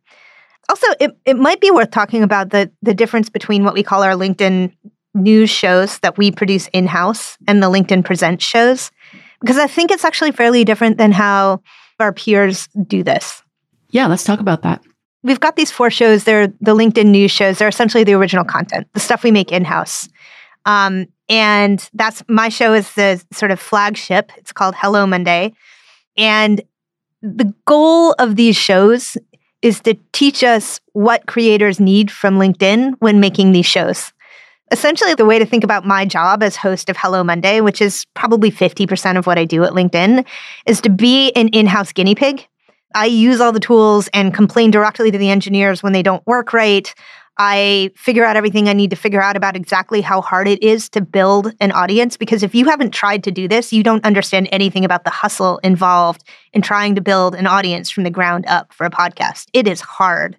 Also, 0.68 0.86
it, 1.00 1.18
it 1.24 1.36
might 1.36 1.60
be 1.60 1.70
worth 1.70 1.90
talking 1.90 2.22
about 2.22 2.50
the, 2.50 2.70
the 2.80 2.94
difference 2.94 3.28
between 3.28 3.64
what 3.64 3.74
we 3.74 3.82
call 3.82 4.04
our 4.04 4.12
LinkedIn 4.12 4.72
news 5.14 5.50
shows 5.50 5.98
that 5.98 6.16
we 6.16 6.30
produce 6.30 6.68
in 6.72 6.86
house 6.86 7.36
and 7.48 7.62
the 7.62 7.68
LinkedIn 7.68 8.04
Present 8.04 8.40
shows, 8.40 8.92
because 9.40 9.58
I 9.58 9.66
think 9.66 9.90
it's 9.90 10.04
actually 10.04 10.32
fairly 10.32 10.64
different 10.64 10.98
than 10.98 11.12
how 11.12 11.62
our 11.98 12.12
peers 12.12 12.68
do 12.86 13.02
this. 13.02 13.42
Yeah, 13.90 14.06
let's 14.06 14.24
talk 14.24 14.40
about 14.40 14.62
that. 14.62 14.82
We've 15.22 15.40
got 15.40 15.56
these 15.56 15.70
four 15.70 15.90
shows. 15.90 16.24
They're 16.24 16.46
the 16.46 16.74
LinkedIn 16.74 17.06
news 17.06 17.30
shows. 17.30 17.58
They're 17.58 17.68
essentially 17.68 18.04
the 18.04 18.14
original 18.14 18.44
content, 18.44 18.88
the 18.94 19.00
stuff 19.00 19.22
we 19.22 19.30
make 19.30 19.52
in 19.52 19.64
house. 19.64 20.08
Um, 20.64 21.06
and 21.28 21.88
that's 21.94 22.22
my 22.28 22.48
show 22.48 22.74
is 22.74 22.92
the 22.94 23.22
sort 23.32 23.50
of 23.50 23.60
flagship. 23.60 24.32
It's 24.36 24.52
called 24.52 24.74
Hello 24.76 25.06
Monday. 25.06 25.54
And 26.16 26.62
the 27.22 27.52
goal 27.66 28.14
of 28.18 28.36
these 28.36 28.56
shows 28.56 29.16
is 29.62 29.80
to 29.80 29.96
teach 30.12 30.42
us 30.42 30.80
what 30.92 31.26
creators 31.26 31.78
need 31.78 32.10
from 32.10 32.38
LinkedIn 32.38 32.94
when 33.00 33.20
making 33.20 33.52
these 33.52 33.66
shows. 33.66 34.12
Essentially, 34.72 35.14
the 35.14 35.24
way 35.24 35.38
to 35.38 35.46
think 35.46 35.64
about 35.64 35.84
my 35.84 36.04
job 36.04 36.42
as 36.42 36.54
host 36.54 36.88
of 36.88 36.96
Hello 36.96 37.24
Monday, 37.24 37.60
which 37.60 37.82
is 37.82 38.06
probably 38.14 38.52
50% 38.52 39.18
of 39.18 39.26
what 39.26 39.36
I 39.36 39.44
do 39.44 39.64
at 39.64 39.72
LinkedIn, 39.72 40.24
is 40.64 40.80
to 40.82 40.90
be 40.90 41.32
an 41.32 41.48
in 41.48 41.66
house 41.66 41.92
guinea 41.92 42.14
pig. 42.14 42.46
I 42.94 43.06
use 43.06 43.40
all 43.40 43.52
the 43.52 43.60
tools 43.60 44.08
and 44.14 44.32
complain 44.32 44.70
directly 44.70 45.10
to 45.10 45.18
the 45.18 45.30
engineers 45.30 45.82
when 45.82 45.92
they 45.92 46.02
don't 46.02 46.24
work 46.26 46.52
right. 46.52 46.92
I 47.36 47.90
figure 47.96 48.24
out 48.24 48.36
everything 48.36 48.68
I 48.68 48.72
need 48.72 48.90
to 48.90 48.96
figure 48.96 49.22
out 49.22 49.36
about 49.36 49.56
exactly 49.56 50.02
how 50.02 50.20
hard 50.20 50.46
it 50.46 50.62
is 50.62 50.88
to 50.90 51.00
build 51.00 51.52
an 51.58 51.72
audience. 51.72 52.16
Because 52.16 52.42
if 52.42 52.54
you 52.54 52.66
haven't 52.66 52.90
tried 52.90 53.24
to 53.24 53.30
do 53.30 53.48
this, 53.48 53.72
you 53.72 53.82
don't 53.82 54.04
understand 54.04 54.48
anything 54.52 54.84
about 54.84 55.04
the 55.04 55.10
hustle 55.10 55.58
involved 55.64 56.22
in 56.52 56.62
trying 56.62 56.94
to 56.96 57.00
build 57.00 57.34
an 57.34 57.46
audience 57.46 57.90
from 57.90 58.04
the 58.04 58.10
ground 58.10 58.44
up 58.46 58.72
for 58.72 58.84
a 58.84 58.90
podcast. 58.90 59.46
It 59.52 59.66
is 59.66 59.80
hard. 59.80 60.36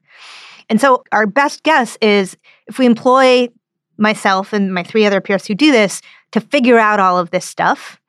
And 0.69 0.79
so, 0.79 1.03
our 1.11 1.25
best 1.25 1.63
guess 1.63 1.97
is 2.01 2.37
if 2.67 2.77
we 2.77 2.85
employ 2.85 3.49
myself 3.97 4.53
and 4.53 4.73
my 4.73 4.83
three 4.83 5.05
other 5.05 5.21
peers 5.21 5.45
who 5.45 5.55
do 5.55 5.71
this 5.71 6.01
to 6.31 6.41
figure 6.41 6.77
out 6.77 6.99
all 6.99 7.17
of 7.17 7.31
this 7.31 7.45
stuff, 7.45 7.99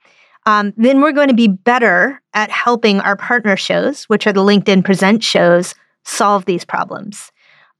um, 0.47 0.73
then 0.77 1.01
we're 1.01 1.13
going 1.13 1.29
to 1.29 1.35
be 1.35 1.49
better 1.49 2.21
at 2.35 2.51
helping 2.51 3.01
our 3.01 3.17
partner 3.17 3.57
shows, 3.57 4.05
which 4.05 4.27
are 4.27 4.33
the 4.33 4.41
LinkedIn 4.41 4.85
Present 4.85 5.23
shows, 5.23 5.75
solve 6.05 6.45
these 6.47 6.65
problems. 6.65 7.31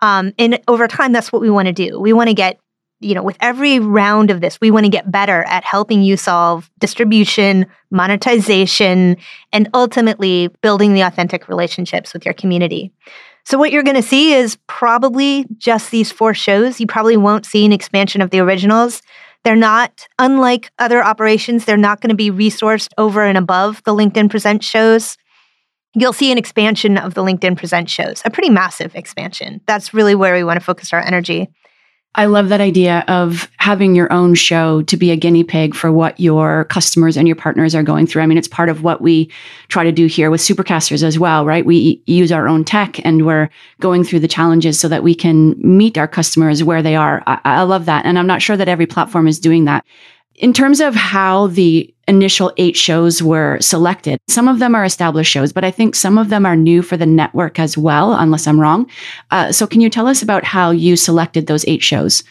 Um, 0.01 0.33
and 0.39 0.61
over 0.69 0.87
time, 0.89 1.13
that's 1.13 1.33
what 1.33 1.43
we 1.43 1.51
want 1.51 1.67
to 1.67 1.73
do. 1.73 1.99
We 1.99 2.13
want 2.13 2.29
to 2.29 2.35
get, 2.35 2.59
you 3.01 3.15
know, 3.15 3.23
with 3.23 3.37
every 3.41 3.79
round 3.79 4.31
of 4.31 4.41
this, 4.41 4.61
we 4.61 4.71
want 4.71 4.85
to 4.85 4.91
get 4.91 5.11
better 5.11 5.43
at 5.45 5.65
helping 5.65 6.03
you 6.03 6.17
solve 6.17 6.71
distribution, 6.79 7.67
monetization, 7.91 9.17
and 9.53 9.69
ultimately 9.75 10.49
building 10.61 10.95
the 10.95 11.03
authentic 11.03 11.49
relationships 11.49 12.13
with 12.13 12.25
your 12.25 12.35
community. 12.35 12.93
So, 13.45 13.59
what 13.59 13.73
you're 13.73 13.83
going 13.83 13.97
to 13.97 14.03
see 14.03 14.35
is 14.35 14.57
probably 14.67 15.47
just 15.59 15.91
these 15.91 16.13
four 16.13 16.35
shows. 16.35 16.81
You 16.81 16.87
probably 16.87 17.17
won't 17.17 17.47
see 17.47 17.65
an 17.65 17.73
expansion 17.73 18.21
of 18.21 18.31
the 18.31 18.41
originals. 18.41 19.03
They're 19.45 19.57
not, 19.57 20.07
unlike 20.19 20.71
other 20.79 21.03
operations, 21.03 21.65
they're 21.65 21.77
not 21.77 22.01
going 22.01 22.11
to 22.11 22.15
be 22.15 22.31
resourced 22.31 22.91
over 22.97 23.25
and 23.25 23.37
above 23.37 23.83
the 23.85 23.93
LinkedIn 23.93 24.31
Present 24.31 24.63
shows 24.63 25.17
you'll 25.95 26.13
see 26.13 26.33
an 26.33 26.39
expansion 26.39 26.97
of 26.97 27.15
the 27.15 27.23
LinkedIn 27.23 27.57
Present 27.57 27.89
shows, 27.91 28.23
a 28.25 28.31
pretty 28.31 28.51
massive 28.51 28.95
expansion. 28.95 29.61
That's 29.67 29.93
really 29.93 30.15
where 30.15 30.35
we 30.35 30.45
want 30.45 30.59
to 30.59 30.65
focus 30.65 30.93
our 30.93 31.01
energy. 31.01 31.49
I 32.15 32.27
love 32.27 32.51
that 32.51 32.61
idea 32.61 33.05
of 33.09 33.51
having 33.57 33.95
your 33.95 34.13
own 34.13 34.35
show 34.35 34.83
to 34.83 34.97
be 34.99 35.11
a 35.11 35.17
guinea 35.17 35.45
pig 35.45 35.75
for 35.75 35.91
what 35.91 36.19
your 36.21 36.65
customers 36.65 37.17
and 37.17 37.27
your 37.27 37.37
partners 37.37 37.75
are 37.75 37.83
going 37.83 38.07
through. 38.07 38.23
I 38.23 38.27
mean, 38.27 38.37
it's 38.37 38.49
part 38.49 38.69
of 38.69 38.83
what 38.83 39.01
we 39.01 39.31
try 39.69 39.83
to 39.83 39.93
do 39.93 40.07
here 40.07 40.31
with 40.31 40.43
supercasters 40.43 41.03
as 41.03 41.19
well, 41.19 41.47
right? 41.47 41.65
We 41.65 42.03
use 42.07 42.31
our 42.31 42.49
own 42.49 42.65
tech 42.65 43.03
and 43.05 43.25
we're 43.25 43.49
going 43.81 44.05
through 44.05 44.21
the 44.21 44.29
challenges 44.29 44.79
so 44.79 44.89
that 44.89 45.03
we 45.03 45.15
can 45.15 45.55
meet 45.59 45.97
our 45.97 46.09
customers 46.09 46.63
where 46.63 46.83
they 46.83 46.97
are. 46.97 47.23
I, 47.27 47.41
I 47.45 47.63
love 47.63 47.87
that. 47.87 48.05
And 48.05 48.19
I'm 48.19 48.27
not 48.27 48.43
sure 48.43 48.59
that 48.59 48.69
every 48.69 48.87
platform 48.87 49.27
is 49.27 49.39
doing 49.39 49.65
that. 49.65 49.85
In 50.35 50.53
terms 50.53 50.81
of 50.81 50.95
how 50.95 51.47
the 51.47 51.92
initial 52.09 52.53
eight 52.57 52.77
shows 52.77 53.23
were 53.23 53.59
selected, 53.61 54.19
some 54.29 54.49
of 54.49 54.59
them 54.59 54.75
are 54.75 54.85
established 54.85 55.31
shows, 55.31 55.53
but 55.53 55.65
I 55.65 55.71
think 55.71 55.95
some 55.95 56.19
of 56.19 56.29
them 56.29 56.45
are 56.47 56.57
new 56.57 56.83
for 56.83 56.97
the 56.97 57.07
network 57.07 57.59
as 57.59 57.79
well, 57.79 58.15
unless 58.15 58.47
I'm 58.47 58.61
wrong. 58.61 58.89
Uh, 59.31 59.53
so, 59.53 59.67
can 59.67 59.81
you 59.81 59.91
tell 59.91 60.07
us 60.07 60.23
about 60.23 60.45
how 60.45 60.71
you 60.71 60.97
selected 60.97 61.47
those 61.47 61.65
eight 61.67 61.83
shows? 61.83 62.25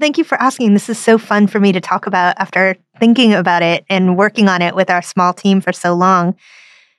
Thank 0.00 0.16
you 0.16 0.24
for 0.24 0.40
asking. 0.40 0.72
This 0.72 0.88
is 0.88 0.98
so 0.98 1.18
fun 1.18 1.46
for 1.46 1.60
me 1.60 1.72
to 1.72 1.80
talk 1.80 2.06
about 2.06 2.34
after 2.38 2.76
thinking 2.98 3.34
about 3.34 3.62
it 3.62 3.84
and 3.90 4.16
working 4.16 4.48
on 4.48 4.62
it 4.62 4.74
with 4.74 4.88
our 4.88 5.02
small 5.02 5.34
team 5.34 5.60
for 5.60 5.74
so 5.74 5.94
long. 5.94 6.36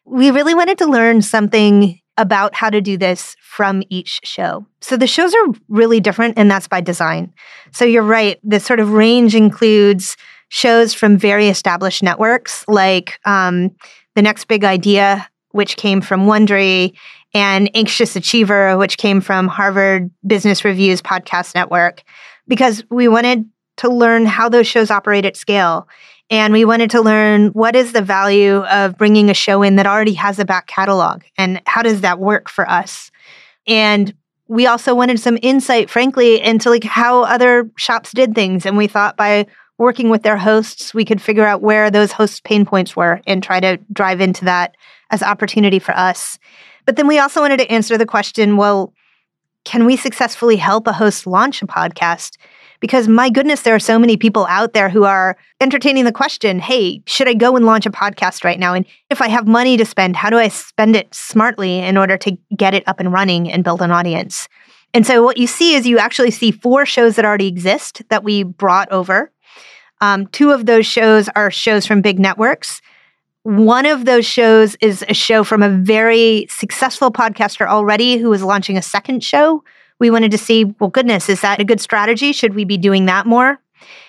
We 0.05 0.29
really 0.29 0.53
wanted 0.53 0.77
to 0.79 0.85
learn 0.85 1.23
something 1.23 1.99
about 2.17 2.53
how 2.53 2.69
to 2.69 2.79
do 2.79 2.97
this 2.97 3.35
from 3.41 3.81
each 3.89 4.19
show. 4.23 4.65
So 4.81 4.97
the 4.97 5.07
shows 5.07 5.33
are 5.33 5.47
really 5.69 5.99
different, 5.99 6.37
and 6.37 6.51
that's 6.51 6.67
by 6.67 6.81
design. 6.81 7.33
So 7.71 7.85
you're 7.85 8.03
right, 8.03 8.39
the 8.43 8.59
sort 8.59 8.79
of 8.79 8.91
range 8.91 9.33
includes 9.33 10.15
shows 10.51 10.93
from 10.93 11.17
very 11.17 11.47
established 11.47 12.03
networks 12.03 12.65
like 12.67 13.19
um, 13.23 13.71
The 14.15 14.21
Next 14.21 14.45
Big 14.49 14.65
Idea, 14.65 15.25
which 15.51 15.77
came 15.77 16.01
from 16.01 16.25
Wondery, 16.25 16.93
and 17.33 17.71
Anxious 17.73 18.17
Achiever, 18.17 18.77
which 18.77 18.97
came 18.97 19.21
from 19.21 19.47
Harvard 19.47 20.11
Business 20.27 20.65
Review's 20.65 21.01
podcast 21.01 21.55
network, 21.55 22.03
because 22.49 22.83
we 22.89 23.07
wanted 23.07 23.49
to 23.77 23.89
learn 23.89 24.25
how 24.25 24.49
those 24.49 24.67
shows 24.67 24.91
operate 24.91 25.23
at 25.23 25.37
scale. 25.37 25.87
And 26.29 26.51
we 26.51 26.65
wanted 26.65 26.91
to 26.91 27.01
learn 27.01 27.47
what 27.49 27.73
is 27.73 27.93
the 27.93 28.01
value 28.01 28.57
of 28.65 28.97
bringing 28.97 29.29
a 29.29 29.33
show 29.33 29.63
in 29.63 29.77
that 29.77 29.87
already 29.87 30.13
has 30.15 30.37
a 30.37 30.45
back 30.45 30.67
catalog 30.67 31.23
and 31.37 31.61
how 31.65 31.81
does 31.81 32.01
that 32.01 32.19
work 32.19 32.49
for 32.49 32.69
us? 32.69 33.09
And 33.67 34.13
we 34.49 34.67
also 34.67 34.93
wanted 34.93 35.17
some 35.19 35.39
insight, 35.41 35.89
frankly, 35.89 36.41
into 36.41 36.69
like 36.69 36.83
how 36.83 37.23
other 37.23 37.71
shops 37.77 38.11
did 38.11 38.35
things. 38.35 38.65
And 38.65 38.75
we 38.75 38.87
thought 38.87 39.15
by 39.15 39.47
working 39.81 40.09
with 40.09 40.21
their 40.21 40.37
hosts, 40.37 40.93
we 40.93 41.03
could 41.03 41.19
figure 41.19 41.45
out 41.45 41.63
where 41.63 41.89
those 41.89 42.11
hosts' 42.11 42.39
pain 42.39 42.65
points 42.65 42.95
were 42.95 43.19
and 43.25 43.41
try 43.41 43.59
to 43.59 43.77
drive 43.91 44.21
into 44.21 44.45
that 44.45 44.77
as 45.09 45.23
opportunity 45.23 45.79
for 45.79 45.97
us. 45.97 46.37
But 46.85 46.97
then 46.97 47.07
we 47.07 47.17
also 47.17 47.41
wanted 47.41 47.57
to 47.57 47.71
answer 47.71 47.97
the 47.97 48.05
question 48.05 48.57
well, 48.57 48.93
can 49.65 49.85
we 49.85 49.97
successfully 49.97 50.55
help 50.55 50.85
a 50.85 50.93
host 50.93 51.25
launch 51.25 51.63
a 51.63 51.67
podcast? 51.67 52.37
Because 52.79 53.07
my 53.07 53.29
goodness, 53.29 53.63
there 53.63 53.73
are 53.73 53.79
so 53.79 53.97
many 53.97 54.17
people 54.17 54.45
out 54.47 54.73
there 54.73 54.89
who 54.89 55.03
are 55.03 55.35
entertaining 55.59 56.05
the 56.05 56.11
question 56.11 56.59
hey, 56.59 57.01
should 57.07 57.27
I 57.27 57.33
go 57.33 57.55
and 57.55 57.65
launch 57.65 57.87
a 57.87 57.91
podcast 57.91 58.43
right 58.43 58.59
now? 58.59 58.75
And 58.75 58.85
if 59.09 59.19
I 59.19 59.29
have 59.29 59.47
money 59.47 59.77
to 59.77 59.85
spend, 59.85 60.15
how 60.15 60.29
do 60.29 60.37
I 60.37 60.49
spend 60.49 60.95
it 60.95 61.13
smartly 61.13 61.79
in 61.79 61.97
order 61.97 62.17
to 62.17 62.37
get 62.55 62.75
it 62.75 62.87
up 62.87 62.99
and 62.99 63.11
running 63.11 63.51
and 63.51 63.63
build 63.63 63.81
an 63.81 63.91
audience? 63.91 64.47
And 64.93 65.07
so 65.07 65.23
what 65.23 65.37
you 65.37 65.47
see 65.47 65.73
is 65.73 65.87
you 65.87 65.97
actually 65.97 66.31
see 66.31 66.51
four 66.51 66.85
shows 66.85 67.15
that 67.15 67.25
already 67.25 67.47
exist 67.47 68.03
that 68.09 68.23
we 68.23 68.43
brought 68.43 68.91
over 68.91 69.30
um, 70.01 70.27
two 70.27 70.51
of 70.51 70.65
those 70.65 70.85
shows 70.85 71.29
are 71.35 71.51
shows 71.51 71.85
from 71.85 72.01
big 72.01 72.19
networks. 72.19 72.81
One 73.43 73.85
of 73.85 74.05
those 74.05 74.25
shows 74.25 74.75
is 74.81 75.05
a 75.07 75.13
show 75.13 75.43
from 75.43 75.63
a 75.63 75.69
very 75.69 76.47
successful 76.49 77.11
podcaster 77.11 77.67
already 77.67 78.17
who 78.17 78.31
is 78.33 78.43
launching 78.43 78.77
a 78.77 78.81
second 78.81 79.23
show. 79.23 79.63
We 79.99 80.11
wanted 80.11 80.31
to 80.31 80.37
see, 80.37 80.65
well, 80.79 80.89
goodness, 80.89 81.29
is 81.29 81.41
that 81.41 81.59
a 81.59 81.63
good 81.63 81.79
strategy? 81.79 82.33
Should 82.33 82.55
we 82.55 82.65
be 82.65 82.77
doing 82.77 83.05
that 83.05 83.25
more? 83.25 83.59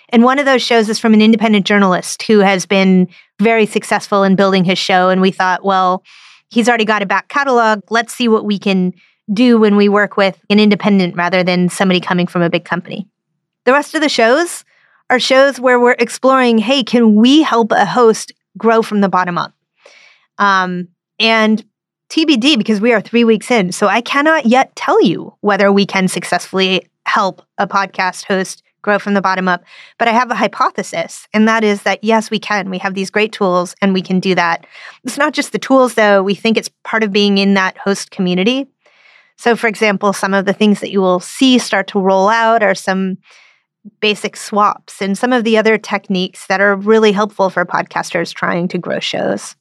And 0.09 0.25
one 0.25 0.39
of 0.39 0.45
those 0.45 0.63
shows 0.63 0.89
is 0.89 0.99
from 0.99 1.15
an 1.15 1.23
independent 1.23 1.67
journalist 1.67 2.23
who 2.25 2.41
has 2.41 2.67
been 2.67 3.09
very 3.41 3.65
successful 3.65 4.23
in 4.23 4.37
building 4.37 4.65
his 4.65 4.79
show. 4.79 5.09
And 5.09 5.21
we 5.21 5.31
thought, 5.31 5.65
well, 5.65 6.03
he's 6.51 6.69
already 6.69 6.85
got 6.85 7.03
a 7.03 7.07
back 7.07 7.29
catalog. 7.29 7.81
Let's 7.91 8.15
see 8.15 8.29
what 8.29 8.45
we 8.45 8.59
can 8.59 8.93
do 9.33 9.59
when 9.59 9.77
we 9.77 9.89
work 9.89 10.19
with 10.19 10.39
an 10.51 10.61
independent 10.61 11.17
rather 11.17 11.43
than 11.43 11.71
somebody 11.71 12.01
coming 12.01 12.27
from 12.27 12.43
a 12.43 12.51
big 12.51 12.67
company. 12.67 13.09
The 13.65 13.73
rest 13.73 13.95
of 13.95 14.03
the 14.03 14.09
shows 14.09 14.65
are 15.13 15.21
shows 15.21 15.61
where 15.61 15.79
we're 15.79 15.95
exploring 15.99 16.57
hey, 16.57 16.83
can 16.83 17.15
we 17.15 17.43
help 17.43 17.71
a 17.71 17.85
host 17.85 18.33
grow 18.57 18.81
from 18.81 19.03
the 19.03 19.11
bottom 19.11 19.37
up? 19.37 19.53
Um, 20.39 20.89
and 21.21 21.63
TBD, 22.09 22.57
because 22.57 22.81
we 22.81 22.95
are 22.95 23.01
three 23.03 23.23
weeks 23.23 23.51
in. 23.51 23.73
So 23.73 23.89
I 23.89 24.01
cannot 24.01 24.47
yet 24.47 24.75
tell 24.75 25.03
you 25.03 25.35
whether 25.43 25.71
we 25.71 25.85
can 25.85 26.09
successfully 26.09 26.87
help 27.05 27.43
a 27.59 27.67
podcast 27.67 28.25
host 28.25 28.63
grow 28.81 28.99
from 28.99 29.13
the 29.13 29.21
bottom 29.21 29.49
up. 29.49 29.63
But 29.99 30.09
I 30.09 30.13
have 30.13 30.31
a 30.31 30.35
hypothesis, 30.35 31.29
and 31.35 31.47
that 31.47 31.63
is 31.63 31.83
that 31.83 32.03
yes, 32.03 32.31
we 32.31 32.39
can. 32.39 32.71
We 32.71 32.79
have 32.79 32.95
these 32.95 33.11
great 33.11 33.33
tools 33.33 33.75
and 33.83 33.93
we 33.93 34.01
can 34.01 34.19
do 34.19 34.35
that. 34.35 34.67
It's 35.05 35.19
not 35.19 35.35
just 35.35 35.53
the 35.53 35.59
tools, 35.59 35.93
though. 35.93 36.23
We 36.23 36.35
think 36.35 36.57
it's 36.57 36.71
part 36.85 37.03
of 37.03 37.13
being 37.13 37.37
in 37.37 37.53
that 37.53 37.77
host 37.77 38.11
community. 38.11 38.67
So, 39.37 39.57
for 39.57 39.67
example, 39.67 40.15
some 40.15 40.33
of 40.33 40.47
the 40.47 40.55
things 40.55 40.81
that 40.81 40.91
you 40.91 41.03
will 41.03 41.21
see 41.21 41.59
start 41.59 41.87
to 41.89 42.01
roll 42.01 42.31
out 42.31 42.63
are 42.63 42.75
some 42.75 43.19
basic 44.01 44.37
swaps 44.37 45.01
and 45.03 45.17
some 45.17 45.33
of 45.33 45.45
the 45.45 45.59
other 45.59 45.79
techniques 45.79 46.47
that 46.47 46.61
are 46.61 46.77
really 46.77 47.13
helpful 47.13 47.51
for 47.51 47.65
podcasters 47.65 48.33
trying 48.33 48.69
to 48.69 48.79
grow 48.79 49.01
shows. 49.01 49.57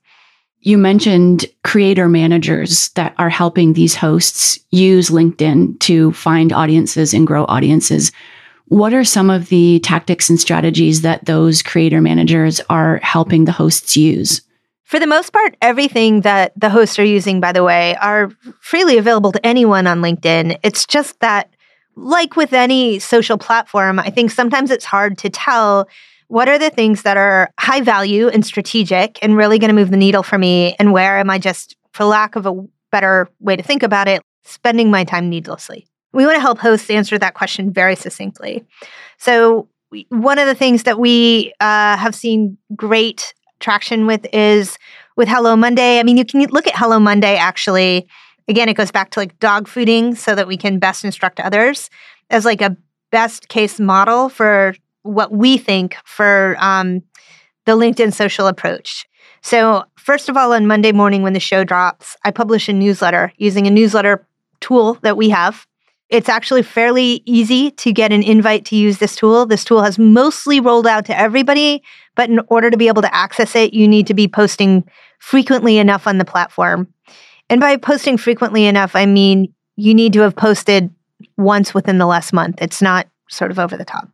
You 0.60 0.78
mentioned 0.78 1.46
creator 1.64 2.08
managers 2.08 2.90
that 2.90 3.16
are 3.18 3.30
helping 3.30 3.74
these 3.74 3.96
hosts 3.96 4.60
use 4.70 5.10
LinkedIn 5.10 5.80
to 5.82 6.12
find 6.14 6.54
audiences 6.54 7.16
and 7.16 7.26
grow 7.26 7.46
audiences. 7.46 8.12
What 8.66 8.94
are 8.94 9.04
some 9.04 9.32
of 9.32 9.50
the 9.50 9.80
tactics 9.80 10.30
and 10.30 10.40
strategies 10.40 11.02
that 11.02 11.26
those 11.26 11.64
creator 11.64 12.00
managers 12.00 12.62
are 12.70 12.98
helping 12.98 13.46
the 13.46 13.52
hosts 13.52 13.98
use? 13.98 14.42
For 14.84 15.00
the 15.00 15.08
most 15.08 15.34
part, 15.34 15.56
everything 15.62 16.22
that 16.22 16.52
the 16.56 16.70
hosts 16.70 17.00
are 17.00 17.04
using, 17.04 17.40
by 17.40 17.54
the 17.54 17.64
way, 17.64 17.96
are 17.96 18.30
freely 18.60 18.98
available 18.98 19.32
to 19.32 19.46
anyone 19.46 19.88
on 19.88 20.02
LinkedIn. 20.02 20.60
It's 20.64 20.86
just 20.86 21.20
that, 21.22 21.50
like 22.02 22.36
with 22.36 22.54
any 22.54 23.00
social 23.00 23.38
platform, 23.38 24.00
I 24.00 24.10
think 24.10 24.32
sometimes 24.32 24.72
it's 24.72 24.86
hard 24.86 25.18
to 25.20 25.30
tell 25.30 25.88
what 26.28 26.48
are 26.48 26.58
the 26.58 26.70
things 26.70 27.04
that 27.04 27.18
are 27.18 27.52
high 27.60 27.82
value 27.82 28.30
and 28.30 28.46
strategic 28.46 29.20
and 29.22 29.36
really 29.36 29.60
going 29.60 29.70
to 29.70 29.76
move 29.76 29.92
the 29.92 29.98
needle 29.98 30.24
for 30.24 30.38
me? 30.38 30.76
And 30.80 30.94
where 30.94 31.18
am 31.18 31.30
I 31.30 31.38
just, 31.38 31.76
for 31.94 32.06
lack 32.06 32.36
of 32.36 32.46
a 32.46 32.54
better 32.90 33.30
way 33.42 33.58
to 33.58 33.64
think 33.64 33.84
about 33.84 34.08
it, 34.08 34.22
spending 34.46 34.90
my 34.90 35.04
time 35.04 35.30
needlessly? 35.30 35.88
We 36.14 36.26
want 36.26 36.36
to 36.36 36.42
help 36.42 36.60
hosts 36.60 36.90
answer 36.90 37.18
that 37.18 37.34
question 37.34 37.72
very 37.72 37.96
succinctly. 37.96 38.66
So, 39.18 39.68
one 40.08 40.40
of 40.40 40.48
the 40.48 40.56
things 40.56 40.84
that 40.84 41.00
we 41.00 41.54
uh, 41.60 41.98
have 41.98 42.16
seen 42.16 42.58
great 42.78 43.34
traction 43.60 44.08
with 44.08 44.26
is 44.32 44.78
with 45.18 45.28
Hello 45.28 45.58
Monday. 45.58 46.00
I 46.00 46.04
mean, 46.04 46.16
you 46.16 46.24
can 46.24 46.42
look 46.46 46.66
at 46.66 46.76
Hello 46.76 46.98
Monday 46.98 47.36
actually. 47.36 48.08
Again, 48.48 48.70
it 48.70 48.76
goes 48.76 48.92
back 48.92 49.12
to 49.12 49.20
like 49.20 49.40
dog 49.40 49.68
fooding 49.68 50.18
so 50.18 50.36
that 50.36 50.48
we 50.48 50.58
can 50.58 50.80
best 50.80 51.06
instruct 51.06 51.40
others 51.40 51.90
as 52.30 52.46
like 52.46 52.62
a 52.62 52.76
best 53.12 53.50
case 53.50 53.80
model 53.80 54.30
for 54.30 54.76
what 55.04 55.32
we 55.32 55.58
think 55.58 55.98
for 56.06 56.56
um, 56.60 57.02
the 57.66 57.74
LinkedIn 57.74 58.14
social 58.14 58.48
approach. 58.48 59.08
So, 59.42 59.84
first 59.98 60.30
of 60.30 60.38
all, 60.38 60.54
on 60.54 60.68
Monday 60.68 60.92
morning 60.92 61.24
when 61.24 61.34
the 61.34 61.40
show 61.40 61.64
drops, 61.64 62.16
I 62.24 62.32
publish 62.32 62.70
a 62.70 62.74
newsletter 62.74 63.34
using 63.38 63.68
a 63.68 63.72
newsletter 63.72 64.28
tool 64.60 64.96
that 65.02 65.18
we 65.18 65.30
have. 65.30 65.66
It's 66.10 66.30
actually 66.30 66.64
fairly 66.64 67.24
easy 67.26 67.72
to 67.72 67.94
get 67.94 68.12
an 68.12 68.22
invite 68.22 68.66
to 68.66 68.76
use 68.76 68.98
this 68.98 69.16
tool. 69.16 69.46
This 69.46 69.64
tool 69.64 69.82
has 69.82 69.98
mostly 69.98 70.60
rolled 70.60 70.86
out 70.86 71.06
to 71.06 71.18
everybody, 71.18 71.82
but 72.16 72.30
in 72.30 72.42
order 72.50 72.70
to 72.70 72.78
be 72.78 72.90
able 72.90 73.02
to 73.02 73.16
access 73.16 73.56
it, 73.56 73.74
you 73.74 73.88
need 73.88 74.08
to 74.08 74.14
be 74.14 74.28
posting 74.28 74.84
frequently 75.20 75.78
enough 75.78 76.08
on 76.08 76.18
the 76.18 76.26
platform. 76.26 76.94
And 77.52 77.60
by 77.60 77.76
posting 77.76 78.18
frequently 78.18 78.66
enough, 78.66 78.96
I 78.96 79.06
mean 79.06 79.54
you 79.76 79.94
need 79.94 80.14
to 80.14 80.22
have 80.22 80.38
posted 80.38 80.90
once 81.38 81.74
within 81.74 81.98
the 81.98 82.06
last 82.06 82.32
month. 82.32 82.56
It's 82.62 82.82
not 82.82 83.08
sort 83.30 83.52
of 83.52 83.60
over 83.60 83.76
the 83.76 83.84
top. 83.84 84.08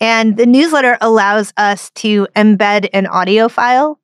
And 0.00 0.38
the 0.38 0.46
newsletter 0.46 0.96
allows 1.02 1.52
us 1.58 1.90
to 1.96 2.26
embed 2.34 2.88
an 2.94 3.06
audio 3.08 3.50
file. 3.50 4.00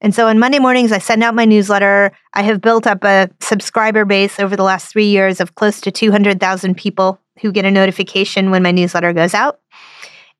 And 0.00 0.14
so 0.14 0.28
on 0.28 0.38
Monday 0.38 0.58
mornings, 0.58 0.92
I 0.92 0.98
send 0.98 1.22
out 1.22 1.34
my 1.34 1.44
newsletter. 1.44 2.12
I 2.32 2.42
have 2.42 2.62
built 2.62 2.86
up 2.86 3.04
a 3.04 3.28
subscriber 3.40 4.06
base 4.06 4.40
over 4.40 4.56
the 4.56 4.62
last 4.62 4.90
three 4.90 5.08
years 5.08 5.38
of 5.38 5.54
close 5.54 5.78
to 5.82 5.90
200,000 5.90 6.76
people 6.78 7.20
who 7.40 7.52
get 7.52 7.66
a 7.66 7.70
notification 7.70 8.50
when 8.50 8.62
my 8.62 8.70
newsletter 8.70 9.12
goes 9.12 9.34
out. 9.34 9.60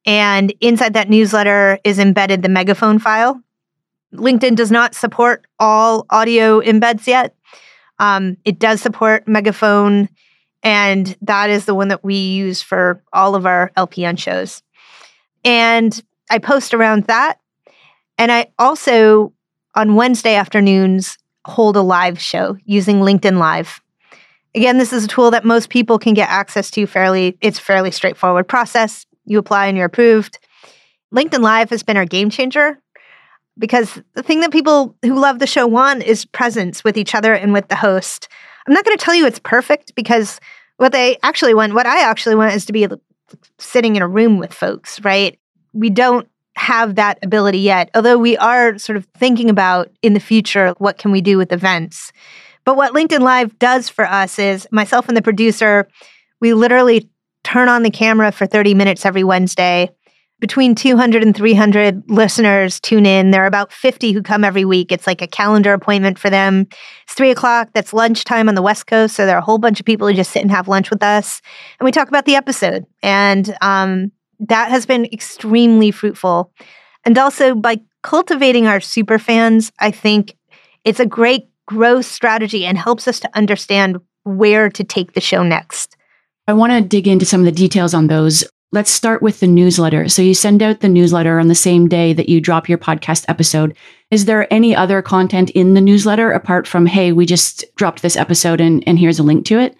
And 0.06 0.54
inside 0.62 0.94
that 0.94 1.10
newsletter 1.10 1.78
is 1.84 1.98
embedded 1.98 2.40
the 2.40 2.48
megaphone 2.48 2.98
file. 2.98 3.42
LinkedIn 4.14 4.56
does 4.56 4.70
not 4.70 4.94
support 4.94 5.46
all 5.58 6.06
audio 6.10 6.60
embeds 6.60 7.06
yet. 7.06 7.34
Um, 8.00 8.38
it 8.46 8.58
does 8.58 8.80
support 8.80 9.28
megaphone, 9.28 10.08
and 10.62 11.16
that 11.20 11.50
is 11.50 11.66
the 11.66 11.74
one 11.74 11.88
that 11.88 12.02
we 12.02 12.16
use 12.16 12.62
for 12.62 13.04
all 13.12 13.36
of 13.36 13.46
our 13.46 13.70
LPN 13.76 14.18
shows. 14.18 14.62
And 15.44 16.02
I 16.30 16.38
post 16.38 16.74
around 16.74 17.04
that. 17.04 17.38
And 18.18 18.32
I 18.32 18.48
also, 18.58 19.32
on 19.74 19.94
Wednesday 19.94 20.34
afternoons, 20.34 21.18
hold 21.46 21.76
a 21.76 21.82
live 21.82 22.20
show 22.20 22.56
using 22.64 23.00
LinkedIn 23.00 23.38
Live. 23.38 23.80
Again, 24.54 24.78
this 24.78 24.92
is 24.92 25.04
a 25.04 25.08
tool 25.08 25.30
that 25.30 25.44
most 25.44 25.68
people 25.68 25.98
can 25.98 26.14
get 26.14 26.28
access 26.28 26.70
to 26.72 26.86
fairly, 26.86 27.36
it's 27.40 27.58
fairly 27.58 27.90
straightforward 27.90 28.48
process. 28.48 29.06
You 29.26 29.38
apply 29.38 29.66
and 29.66 29.76
you're 29.76 29.86
approved. 29.86 30.38
LinkedIn 31.14 31.40
Live 31.40 31.70
has 31.70 31.82
been 31.82 31.96
our 31.96 32.06
game 32.06 32.30
changer 32.30 32.80
because 33.58 34.00
the 34.14 34.22
thing 34.22 34.40
that 34.40 34.52
people 34.52 34.96
who 35.02 35.14
love 35.14 35.38
the 35.38 35.46
show 35.46 35.66
want 35.66 36.02
is 36.02 36.24
presence 36.24 36.82
with 36.84 36.96
each 36.96 37.14
other 37.14 37.34
and 37.34 37.52
with 37.52 37.68
the 37.68 37.76
host. 37.76 38.28
I'm 38.66 38.74
not 38.74 38.84
going 38.84 38.96
to 38.96 39.04
tell 39.04 39.14
you 39.14 39.26
it's 39.26 39.38
perfect 39.38 39.94
because 39.94 40.40
what 40.76 40.92
they 40.92 41.18
actually 41.22 41.54
want, 41.54 41.74
what 41.74 41.86
I 41.86 42.02
actually 42.02 42.34
want 42.34 42.54
is 42.54 42.64
to 42.66 42.72
be 42.72 42.86
sitting 43.58 43.96
in 43.96 44.02
a 44.02 44.08
room 44.08 44.38
with 44.38 44.52
folks, 44.52 45.00
right? 45.04 45.38
We 45.72 45.90
don't 45.90 46.28
have 46.56 46.96
that 46.96 47.18
ability 47.22 47.58
yet, 47.58 47.90
although 47.94 48.18
we 48.18 48.36
are 48.36 48.78
sort 48.78 48.96
of 48.96 49.06
thinking 49.16 49.50
about 49.50 49.90
in 50.02 50.14
the 50.14 50.20
future 50.20 50.74
what 50.78 50.98
can 50.98 51.12
we 51.12 51.20
do 51.20 51.38
with 51.38 51.52
events. 51.52 52.12
But 52.64 52.76
what 52.76 52.92
LinkedIn 52.92 53.20
Live 53.20 53.58
does 53.58 53.88
for 53.88 54.04
us 54.04 54.38
is 54.38 54.66
myself 54.70 55.08
and 55.08 55.16
the 55.16 55.22
producer, 55.22 55.88
we 56.40 56.54
literally 56.54 57.08
turn 57.44 57.68
on 57.68 57.82
the 57.82 57.90
camera 57.90 58.32
for 58.32 58.46
30 58.46 58.74
minutes 58.74 59.06
every 59.06 59.24
Wednesday 59.24 59.90
between 60.40 60.74
200 60.74 61.22
and 61.22 61.36
300 61.36 62.02
listeners 62.10 62.80
tune 62.80 63.06
in. 63.06 63.30
There 63.30 63.42
are 63.42 63.46
about 63.46 63.72
50 63.72 64.12
who 64.12 64.22
come 64.22 64.42
every 64.42 64.64
week. 64.64 64.90
It's 64.90 65.06
like 65.06 65.22
a 65.22 65.26
calendar 65.26 65.72
appointment 65.72 66.18
for 66.18 66.30
them. 66.30 66.66
It's 67.04 67.14
three 67.14 67.30
o'clock. 67.30 67.70
That's 67.74 67.92
lunchtime 67.92 68.48
on 68.48 68.54
the 68.54 68.62
West 68.62 68.86
Coast. 68.86 69.14
So 69.14 69.26
there 69.26 69.36
are 69.36 69.40
a 69.40 69.44
whole 69.44 69.58
bunch 69.58 69.78
of 69.78 69.86
people 69.86 70.08
who 70.08 70.14
just 70.14 70.32
sit 70.32 70.42
and 70.42 70.50
have 70.50 70.66
lunch 70.66 70.90
with 70.90 71.02
us. 71.02 71.40
And 71.78 71.84
we 71.84 71.92
talk 71.92 72.08
about 72.08 72.24
the 72.24 72.34
episode. 72.34 72.86
And 73.02 73.56
um, 73.60 74.10
that 74.40 74.70
has 74.70 74.86
been 74.86 75.04
extremely 75.06 75.90
fruitful. 75.90 76.52
And 77.04 77.18
also 77.18 77.54
by 77.54 77.80
cultivating 78.02 78.66
our 78.66 78.80
super 78.80 79.18
fans, 79.18 79.70
I 79.78 79.90
think 79.90 80.36
it's 80.84 81.00
a 81.00 81.06
great 81.06 81.48
growth 81.66 82.06
strategy 82.06 82.64
and 82.64 82.78
helps 82.78 83.06
us 83.06 83.20
to 83.20 83.30
understand 83.36 83.98
where 84.24 84.68
to 84.70 84.84
take 84.84 85.12
the 85.12 85.20
show 85.20 85.42
next. 85.42 85.96
I 86.48 86.52
want 86.52 86.72
to 86.72 86.80
dig 86.80 87.06
into 87.06 87.24
some 87.24 87.40
of 87.40 87.44
the 87.44 87.52
details 87.52 87.94
on 87.94 88.08
those 88.08 88.44
let's 88.72 88.90
start 88.90 89.20
with 89.20 89.40
the 89.40 89.46
newsletter. 89.46 90.08
So 90.08 90.22
you 90.22 90.34
send 90.34 90.62
out 90.62 90.80
the 90.80 90.88
newsletter 90.88 91.38
on 91.40 91.48
the 91.48 91.54
same 91.54 91.88
day 91.88 92.12
that 92.12 92.28
you 92.28 92.40
drop 92.40 92.68
your 92.68 92.78
podcast 92.78 93.24
episode. 93.28 93.76
Is 94.10 94.26
there 94.26 94.52
any 94.52 94.74
other 94.74 95.02
content 95.02 95.50
in 95.50 95.74
the 95.74 95.80
newsletter 95.80 96.30
apart 96.30 96.66
from, 96.66 96.86
hey, 96.86 97.12
we 97.12 97.26
just 97.26 97.64
dropped 97.74 98.02
this 98.02 98.16
episode 98.16 98.60
and, 98.60 98.84
and 98.86 98.98
here's 98.98 99.18
a 99.18 99.24
link 99.24 99.44
to 99.46 99.58
it? 99.58 99.76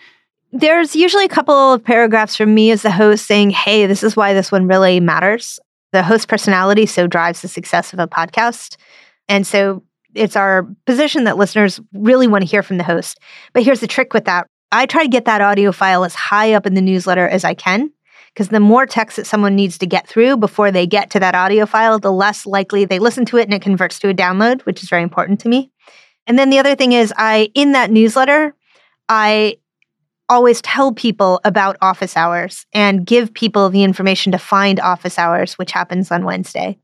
There's 0.53 0.97
usually 0.97 1.25
a 1.25 1.29
couple 1.29 1.55
of 1.55 1.85
paragraphs 1.85 2.35
from 2.35 2.53
me 2.53 2.73
as 2.73 2.83
the 2.83 2.91
host 2.91 3.27
saying, 3.27 3.51
hey, 3.51 3.87
this 3.87 4.03
is 4.03 4.17
why 4.17 4.35
this 4.35 4.51
one 4.51 4.67
really 4.67 4.99
matters. 4.99 5.61
The 5.93 6.03
host 6.03 6.27
personality 6.27 6.87
so 6.87 7.07
drives 7.07 7.43
the 7.43 7.49
success 7.49 7.93
of 7.93 8.01
a 8.01 8.09
podcast. 8.09 8.77
And 9.29 9.47
so 9.47 9.85
it's 10.15 10.35
our 10.35 10.67
position 10.87 11.25
that 11.25 11.37
listeners 11.37 11.81
really 11.93 12.27
want 12.27 12.43
to 12.43 12.51
hear 12.51 12.65
from 12.65 12.79
the 12.79 12.85
host. 12.85 13.21
But 13.53 13.63
here's 13.63 13.81
the 13.81 13.87
trick 13.87 14.13
with 14.13 14.25
that 14.25 14.49
I 14.73 14.87
try 14.87 15.03
to 15.03 15.09
get 15.09 15.25
that 15.27 15.41
audio 15.41 15.71
file 15.71 16.05
as 16.05 16.15
high 16.15 16.55
up 16.55 16.67
in 16.67 16.75
the 16.75 16.81
newsletter 16.81 17.29
as 17.29 17.45
I 17.45 17.55
can 17.55 17.93
because 18.35 18.49
the 18.49 18.61
more 18.61 18.87
text 18.87 19.17
that 19.17 19.27
someone 19.27 19.57
needs 19.57 19.79
to 19.79 19.87
get 19.87 20.07
through 20.07 20.37
before 20.37 20.71
they 20.71 20.87
get 20.87 21.11
to 21.11 21.21
that 21.21 21.35
audio 21.35 21.67
file, 21.67 21.99
the 21.99 22.13
less 22.13 22.47
likely 22.47 22.85
they 22.85 22.99
listen 22.99 23.25
to 23.27 23.37
it 23.37 23.45
and 23.45 23.55
it 23.55 23.63
converts 23.63 23.99
to 23.99 24.09
a 24.09 24.15
download, 24.15 24.63
which 24.63 24.83
is 24.83 24.89
very 24.89 25.03
important 25.03 25.41
to 25.41 25.49
me. 25.49 25.71
And 26.27 26.39
then 26.39 26.51
the 26.51 26.59
other 26.59 26.77
thing 26.77 26.93
is, 26.93 27.13
I, 27.17 27.51
in 27.55 27.73
that 27.73 27.91
newsletter, 27.91 28.55
I 29.09 29.57
always 30.29 30.63
tell 30.63 30.93
people 30.93 31.41
about 31.45 31.77
office 31.83 32.17
hours 32.17 32.65
and 32.73 33.05
give 33.05 33.35
people 33.35 33.69
the 33.69 33.83
information 33.83 34.31
to 34.31 34.39
find 34.39 34.79
office 34.79 35.19
hours, 35.19 35.55
which 35.55 35.73
happens 35.73 36.13
on 36.13 36.25
Wednesday. 36.25 36.79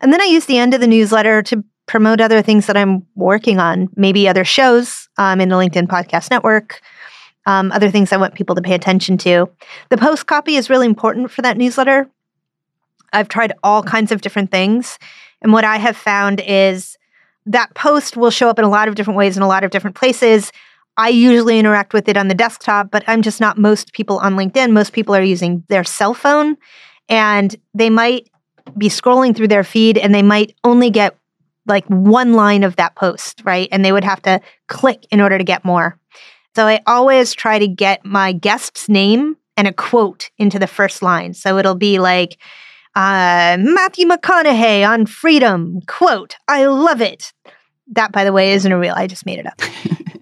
And 0.00 0.12
then 0.12 0.20
I 0.22 0.24
use 0.24 0.46
the 0.46 0.58
end 0.58 0.72
of 0.72 0.80
the 0.80 0.86
newsletter 0.86 1.42
to 1.42 1.62
promote 1.86 2.20
other 2.20 2.42
things 2.42 2.66
that 2.66 2.76
I'm 2.76 3.06
working 3.14 3.58
on, 3.58 3.88
maybe 3.96 4.26
other 4.26 4.44
shows 4.44 5.08
um, 5.18 5.40
in 5.40 5.50
the 5.50 5.56
LinkedIn 5.56 5.86
Podcast 5.86 6.30
Network, 6.30 6.80
um, 7.46 7.72
other 7.72 7.90
things 7.90 8.12
I 8.12 8.16
want 8.16 8.34
people 8.34 8.54
to 8.56 8.62
pay 8.62 8.74
attention 8.74 9.16
to. 9.18 9.48
The 9.88 9.96
post 9.96 10.26
copy 10.26 10.56
is 10.56 10.68
really 10.68 10.86
important 10.86 11.30
for 11.30 11.42
that 11.42 11.56
newsletter. 11.56 12.08
I've 13.12 13.28
tried 13.28 13.52
all 13.62 13.82
kinds 13.82 14.12
of 14.12 14.20
different 14.20 14.50
things. 14.50 14.98
And 15.40 15.52
what 15.52 15.64
I 15.64 15.76
have 15.76 15.96
found 15.96 16.42
is 16.44 16.98
that 17.46 17.74
post 17.74 18.16
will 18.16 18.30
show 18.30 18.48
up 18.48 18.58
in 18.58 18.64
a 18.64 18.68
lot 18.70 18.88
of 18.88 18.96
different 18.96 19.16
ways 19.16 19.36
in 19.36 19.42
a 19.42 19.48
lot 19.48 19.64
of 19.64 19.70
different 19.70 19.96
places. 19.96 20.52
I 20.96 21.10
usually 21.10 21.58
interact 21.58 21.92
with 21.92 22.08
it 22.08 22.16
on 22.16 22.28
the 22.28 22.34
desktop, 22.34 22.90
but 22.90 23.04
I'm 23.06 23.22
just 23.22 23.40
not 23.40 23.58
most 23.58 23.92
people 23.92 24.18
on 24.18 24.34
LinkedIn. 24.34 24.72
Most 24.72 24.92
people 24.92 25.14
are 25.14 25.22
using 25.22 25.62
their 25.68 25.84
cell 25.84 26.14
phone 26.14 26.56
and 27.08 27.54
they 27.74 27.90
might 27.90 28.28
be 28.76 28.88
scrolling 28.88 29.36
through 29.36 29.48
their 29.48 29.62
feed 29.62 29.98
and 29.98 30.14
they 30.14 30.22
might 30.22 30.54
only 30.64 30.90
get 30.90 31.16
like 31.66 31.86
one 31.86 32.32
line 32.32 32.64
of 32.64 32.76
that 32.76 32.94
post, 32.96 33.42
right? 33.44 33.68
And 33.70 33.84
they 33.84 33.92
would 33.92 34.04
have 34.04 34.22
to 34.22 34.40
click 34.68 35.06
in 35.10 35.20
order 35.20 35.38
to 35.38 35.44
get 35.44 35.64
more. 35.64 35.98
So 36.56 36.66
I 36.66 36.80
always 36.86 37.34
try 37.34 37.58
to 37.58 37.68
get 37.68 38.02
my 38.02 38.32
guest's 38.32 38.88
name 38.88 39.36
and 39.58 39.68
a 39.68 39.74
quote 39.74 40.30
into 40.38 40.58
the 40.58 40.66
first 40.66 41.02
line. 41.02 41.34
So 41.34 41.58
it'll 41.58 41.74
be 41.74 41.98
like, 41.98 42.38
uh, 42.94 43.58
Matthew 43.60 44.06
McConaughey 44.06 44.88
on 44.88 45.04
Freedom, 45.04 45.82
quote, 45.86 46.36
I 46.48 46.64
love 46.64 47.02
it. 47.02 47.34
That, 47.88 48.10
by 48.10 48.24
the 48.24 48.32
way, 48.32 48.52
isn't 48.52 48.72
a 48.72 48.78
real, 48.78 48.94
I 48.96 49.06
just 49.06 49.26
made 49.26 49.38
it 49.38 49.44
up. 49.44 49.60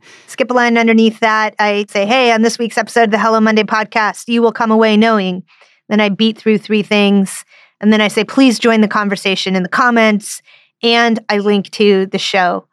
Skip 0.27 0.51
a 0.51 0.55
line 0.55 0.77
underneath 0.77 1.20
that. 1.20 1.55
I 1.61 1.87
say, 1.88 2.05
hey, 2.05 2.33
on 2.33 2.42
this 2.42 2.59
week's 2.59 2.79
episode 2.79 3.05
of 3.05 3.11
the 3.12 3.18
Hello 3.20 3.40
Monday 3.40 3.62
podcast, 3.62 4.27
you 4.27 4.42
will 4.42 4.51
come 4.51 4.73
away 4.73 4.97
knowing. 4.97 5.44
Then 5.88 6.01
I 6.01 6.09
beat 6.09 6.37
through 6.37 6.59
three 6.59 6.83
things. 6.83 7.44
And 7.81 7.92
then 7.92 8.01
I 8.01 8.09
say, 8.09 8.25
please 8.25 8.59
join 8.59 8.81
the 8.81 8.88
conversation 8.88 9.55
in 9.55 9.62
the 9.62 9.68
comments. 9.68 10.42
And 10.83 11.20
I 11.29 11.38
link 11.38 11.70
to 11.70 12.07
the 12.07 12.18
show. 12.18 12.66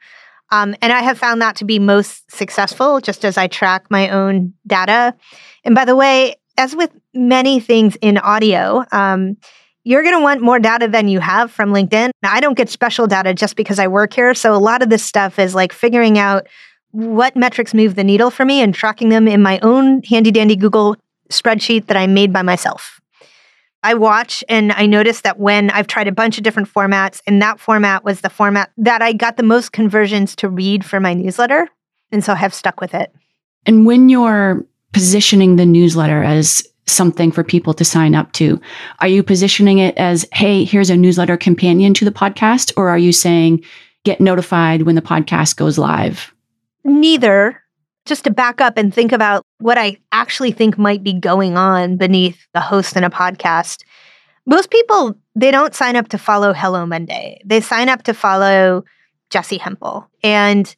Um, 0.52 0.76
and 0.82 0.92
I 0.92 1.02
have 1.02 1.18
found 1.18 1.42
that 1.42 1.56
to 1.58 1.66
be 1.66 1.80
most 1.80 2.30
successful 2.30 3.00
just 3.00 3.24
as 3.24 3.38
I 3.38 3.48
track 3.48 3.86
my 3.90 4.10
own 4.10 4.54
data. 4.68 5.16
And 5.64 5.74
by 5.74 5.86
the 5.86 5.96
way, 5.96 6.36
as 6.58 6.76
with 6.76 6.92
many 7.14 7.60
things 7.60 7.98
in 8.02 8.18
audio, 8.18 8.84
um, 8.92 9.38
you're 9.84 10.04
going 10.04 10.16
to 10.16 10.22
want 10.22 10.42
more 10.42 10.60
data 10.60 10.88
than 10.88 11.08
you 11.08 11.20
have 11.20 11.52
from 11.52 11.72
LinkedIn. 11.72 12.12
Now, 12.22 12.34
I 12.34 12.40
don't 12.40 12.58
get 12.58 12.70
special 12.70 13.08
data 13.08 13.34
just 13.34 13.56
because 13.56 13.80
I 13.80 13.88
work 13.88 14.14
here. 14.14 14.34
So 14.34 14.54
a 14.54 14.58
lot 14.58 14.84
of 14.84 14.90
this 14.90 15.04
stuff 15.04 15.40
is 15.40 15.56
like 15.56 15.74
figuring 15.74 16.20
out 16.20 16.48
what 16.92 17.36
metrics 17.36 17.74
move 17.74 17.96
the 17.96 18.04
needle 18.04 18.30
for 18.30 18.46
me 18.46 18.62
and 18.62 18.76
tracking 18.76 19.10
them 19.10 19.28
in 19.28 19.42
my 19.42 19.60
own 19.60 20.04
handy 20.04 20.30
dandy 20.30 20.56
Google 20.56 20.98
spreadsheet 21.30 21.88
that 21.88 21.98
I 21.98 22.06
made 22.06 22.34
by 22.34 22.42
myself. 22.42 23.01
I 23.84 23.94
watch 23.96 24.44
and 24.48 24.72
I 24.74 24.86
noticed 24.86 25.24
that 25.24 25.40
when 25.40 25.70
I've 25.72 25.88
tried 25.88 26.08
a 26.08 26.12
bunch 26.12 26.38
of 26.38 26.44
different 26.44 26.72
formats, 26.72 27.22
and 27.26 27.42
that 27.42 27.60
format 27.60 28.04
was 28.04 28.22
the 28.22 28.30
format 28.30 28.72
that 28.78 29.02
I 29.02 29.14
got 29.14 29.38
the 29.38 29.44
most 29.44 29.72
conversions 29.72 30.36
to 30.38 30.50
read 30.50 30.86
for 30.86 31.00
my 31.00 31.14
newsletter. 31.14 31.68
And 32.12 32.24
so 32.24 32.34
I 32.34 32.38
have 32.38 32.54
stuck 32.54 32.80
with 32.80 32.94
it. 32.94 33.14
And 33.66 33.86
when 33.86 34.10
you're 34.10 34.66
positioning 34.92 35.56
the 35.56 35.66
newsletter 35.66 36.24
as 36.24 36.68
something 36.88 37.32
for 37.32 37.44
people 37.44 37.74
to 37.76 37.86
sign 37.86 38.16
up 38.16 38.32
to, 38.34 38.60
are 39.00 39.08
you 39.08 39.24
positioning 39.24 39.80
it 39.80 39.98
as, 39.98 40.26
hey, 40.34 40.64
here's 40.64 40.90
a 40.90 40.98
newsletter 40.98 41.38
companion 41.38 41.94
to 41.94 42.06
the 42.06 42.12
podcast? 42.12 42.74
Or 42.76 42.90
are 42.90 42.98
you 42.98 43.14
saying, 43.14 43.64
get 44.04 44.20
notified 44.20 44.84
when 44.84 44.96
the 44.96 45.02
podcast 45.02 45.56
goes 45.56 45.78
live? 45.78 46.34
Neither. 46.84 47.61
Just 48.12 48.26
to 48.26 48.30
back 48.30 48.60
up 48.60 48.78
and 48.78 48.94
think 48.94 49.14
about 49.14 49.46
what 49.60 49.78
I 49.78 49.96
actually 50.12 50.52
think 50.52 50.78
might 50.78 51.02
be 51.02 51.14
going 51.14 51.56
on 51.56 51.96
beneath 51.96 52.46
the 52.54 52.60
host 52.60 52.98
in 52.98 53.06
a 53.06 53.10
podcast. 53.10 53.84
Most 54.46 54.70
people, 54.70 55.16
they 55.34 55.50
don't 55.50 55.74
sign 55.74 55.96
up 55.96 56.10
to 56.10 56.18
follow 56.18 56.52
Hello 56.52 56.86
Monday. 56.86 57.42
They 57.46 57.62
sign 57.62 57.88
up 57.88 58.04
to 58.04 58.14
follow 58.14 58.84
Jessi 59.30 59.58
Hempel. 59.58 60.10
And 60.24 60.76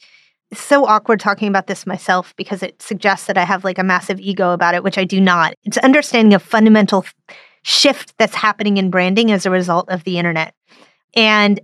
it's 0.51 0.61
so 0.61 0.85
awkward 0.85 1.19
talking 1.19 1.47
about 1.47 1.65
this 1.65 1.87
myself 1.87 2.35
because 2.35 2.61
it 2.61 2.79
suggests 2.83 3.25
that 3.25 3.35
I 3.39 3.45
have 3.45 3.63
like 3.63 3.79
a 3.79 3.83
massive 3.83 4.19
ego 4.19 4.51
about 4.51 4.75
it, 4.75 4.83
which 4.83 4.99
I 4.99 5.03
do 5.03 5.19
not. 5.19 5.55
It's 5.63 5.79
understanding 5.79 6.35
a 6.35 6.39
fundamental 6.39 7.03
shift 7.63 8.15
that's 8.19 8.35
happening 8.35 8.77
in 8.77 8.91
branding 8.91 9.31
as 9.31 9.47
a 9.47 9.49
result 9.49 9.89
of 9.89 10.03
the 10.03 10.19
internet. 10.19 10.53
And 11.15 11.59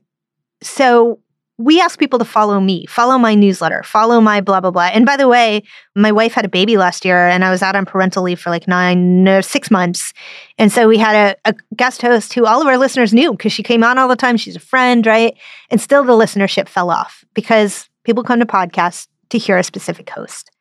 so 0.63 1.19
we 1.59 1.81
ask 1.81 1.99
people 1.99 2.17
to 2.17 2.25
follow 2.25 2.61
me, 2.61 2.85
follow 2.85 3.17
my 3.17 3.35
newsletter, 3.35 3.83
follow 3.83 4.21
my 4.21 4.39
blah, 4.39 4.61
blah, 4.61 4.71
blah. 4.71 4.89
And 4.93 5.05
by 5.05 5.17
the 5.17 5.27
way, 5.27 5.61
my 5.93 6.09
wife 6.09 6.31
had 6.31 6.45
a 6.45 6.49
baby 6.49 6.77
last 6.77 7.03
year 7.03 7.27
and 7.27 7.43
I 7.43 7.51
was 7.51 7.61
out 7.61 7.75
on 7.75 7.85
parental 7.85 8.23
leave 8.23 8.39
for 8.39 8.49
like 8.49 8.65
nine, 8.65 9.25
no, 9.25 9.41
six 9.41 9.69
months. 9.69 10.13
And 10.57 10.71
so 10.71 10.87
we 10.87 10.97
had 10.97 11.35
a, 11.45 11.49
a 11.49 11.55
guest 11.75 12.01
host 12.01 12.33
who 12.33 12.45
all 12.45 12.61
of 12.61 12.67
our 12.67 12.77
listeners 12.77 13.13
knew 13.13 13.31
because 13.31 13.51
she 13.51 13.61
came 13.61 13.83
on 13.83 13.97
all 13.97 14.07
the 14.07 14.15
time. 14.15 14.37
She's 14.37 14.55
a 14.55 14.61
friend, 14.61 15.05
right? 15.05 15.37
And 15.69 15.81
still 15.81 16.05
the 16.05 16.13
listenership 16.13 16.69
fell 16.69 16.89
off 16.89 17.25
because 17.33 17.89
people 18.05 18.23
come 18.23 18.39
to 18.39 18.45
podcasts 18.45 19.09
to 19.31 19.37
hear 19.37 19.57
a 19.57 19.63
specific 19.63 20.09
host. 20.09 20.51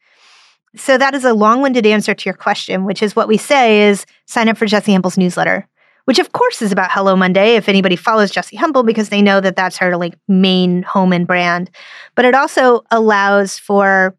So 0.74 0.98
that 0.98 1.14
is 1.14 1.24
a 1.24 1.32
long 1.32 1.62
winded 1.62 1.86
answer 1.86 2.12
to 2.12 2.24
your 2.24 2.34
question, 2.34 2.84
which 2.84 3.04
is 3.04 3.14
what 3.14 3.28
we 3.28 3.36
say 3.36 3.88
is 3.88 4.04
sign 4.26 4.48
up 4.48 4.56
for 4.58 4.66
Jessi 4.66 4.92
Hempel's 4.92 5.16
newsletter 5.16 5.68
which 6.08 6.18
of 6.18 6.32
course 6.32 6.62
is 6.62 6.72
about 6.72 6.90
Hello 6.90 7.14
Monday 7.14 7.56
if 7.56 7.68
anybody 7.68 7.94
follows 7.94 8.32
Jessi 8.32 8.56
Hempel 8.56 8.82
because 8.82 9.10
they 9.10 9.20
know 9.20 9.42
that 9.42 9.56
that's 9.56 9.76
her 9.76 9.94
like 9.94 10.14
main 10.26 10.82
home 10.82 11.12
and 11.12 11.26
brand. 11.26 11.70
But 12.14 12.24
it 12.24 12.34
also 12.34 12.80
allows 12.90 13.58
for 13.58 14.16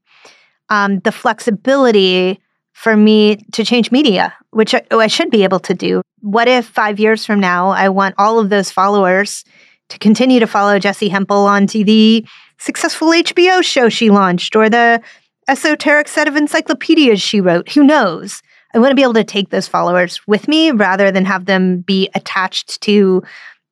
um, 0.70 1.00
the 1.00 1.12
flexibility 1.12 2.40
for 2.74 2.96
me 2.96 3.38
to 3.54 3.66
change 3.66 3.92
media, 3.92 4.36
which 4.52 4.76
I, 4.76 4.84
I 4.92 5.08
should 5.08 5.32
be 5.32 5.44
able 5.44 5.60
to 5.62 5.74
do. 5.74 6.04
What 6.20 6.48
if 6.48 6.68
five 6.68 7.00
years 7.00 7.26
from 7.26 7.40
now 7.40 7.70
I 7.70 7.90
want 7.90 8.14
all 8.20 8.38
of 8.38 8.52
those 8.52 8.70
followers 8.70 9.44
to 9.90 9.98
continue 9.98 10.40
to 10.40 10.46
follow 10.46 10.78
Jessi 10.78 11.10
Hempel 11.10 11.48
onto 11.48 11.84
the 11.84 12.24
successful 12.60 13.08
HBO 13.08 13.64
show 13.64 13.90
she 13.90 14.12
launched 14.12 14.56
or 14.56 14.70
the 14.70 15.02
esoteric 15.48 16.08
set 16.08 16.28
of 16.28 16.36
encyclopedias 16.36 17.20
she 17.20 17.42
wrote? 17.42 17.72
Who 17.72 17.84
knows? 17.84 18.44
I 18.74 18.80
want 18.80 18.92
to 18.92 18.96
be 18.96 19.02
able 19.02 19.14
to 19.16 19.24
take 19.24 19.50
those 19.50 19.68
followers 19.68 20.22
with 20.28 20.48
me 20.48 20.72
rather 20.72 21.12
than 21.12 21.26
have 21.26 21.46
them 21.46 21.82
be 21.82 22.10
attached 22.14 22.82
to 22.82 23.24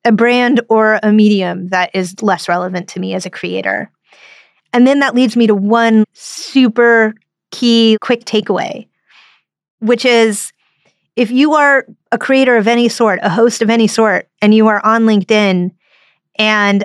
a 0.04 0.12
brand 0.12 0.60
or 0.68 0.98
a 1.02 1.12
medium 1.12 1.68
that 1.68 1.90
is 1.94 2.20
less 2.22 2.48
relevant 2.48 2.88
to 2.88 3.00
me 3.00 3.14
as 3.14 3.26
a 3.26 3.30
creator. 3.30 3.90
And 4.72 4.86
then 4.86 5.00
that 5.00 5.14
leads 5.14 5.36
me 5.36 5.46
to 5.46 5.54
one 5.54 6.04
super 6.12 7.14
key 7.50 7.96
quick 8.00 8.24
takeaway, 8.24 8.88
which 9.80 10.04
is 10.04 10.52
if 11.16 11.30
you 11.30 11.54
are 11.54 11.86
a 12.12 12.18
creator 12.18 12.56
of 12.56 12.68
any 12.68 12.88
sort, 12.88 13.18
a 13.22 13.28
host 13.28 13.62
of 13.62 13.70
any 13.70 13.86
sort, 13.86 14.28
and 14.40 14.54
you 14.54 14.68
are 14.68 14.84
on 14.84 15.02
LinkedIn, 15.02 15.72
and 16.38 16.84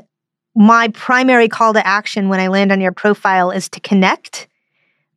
my 0.56 0.88
primary 0.90 1.48
call 1.48 1.74
to 1.74 1.86
action 1.86 2.30
when 2.30 2.40
I 2.40 2.48
land 2.48 2.72
on 2.72 2.82
your 2.82 2.92
profile 2.92 3.52
is 3.52 3.70
to 3.70 3.80
connect, 3.80 4.48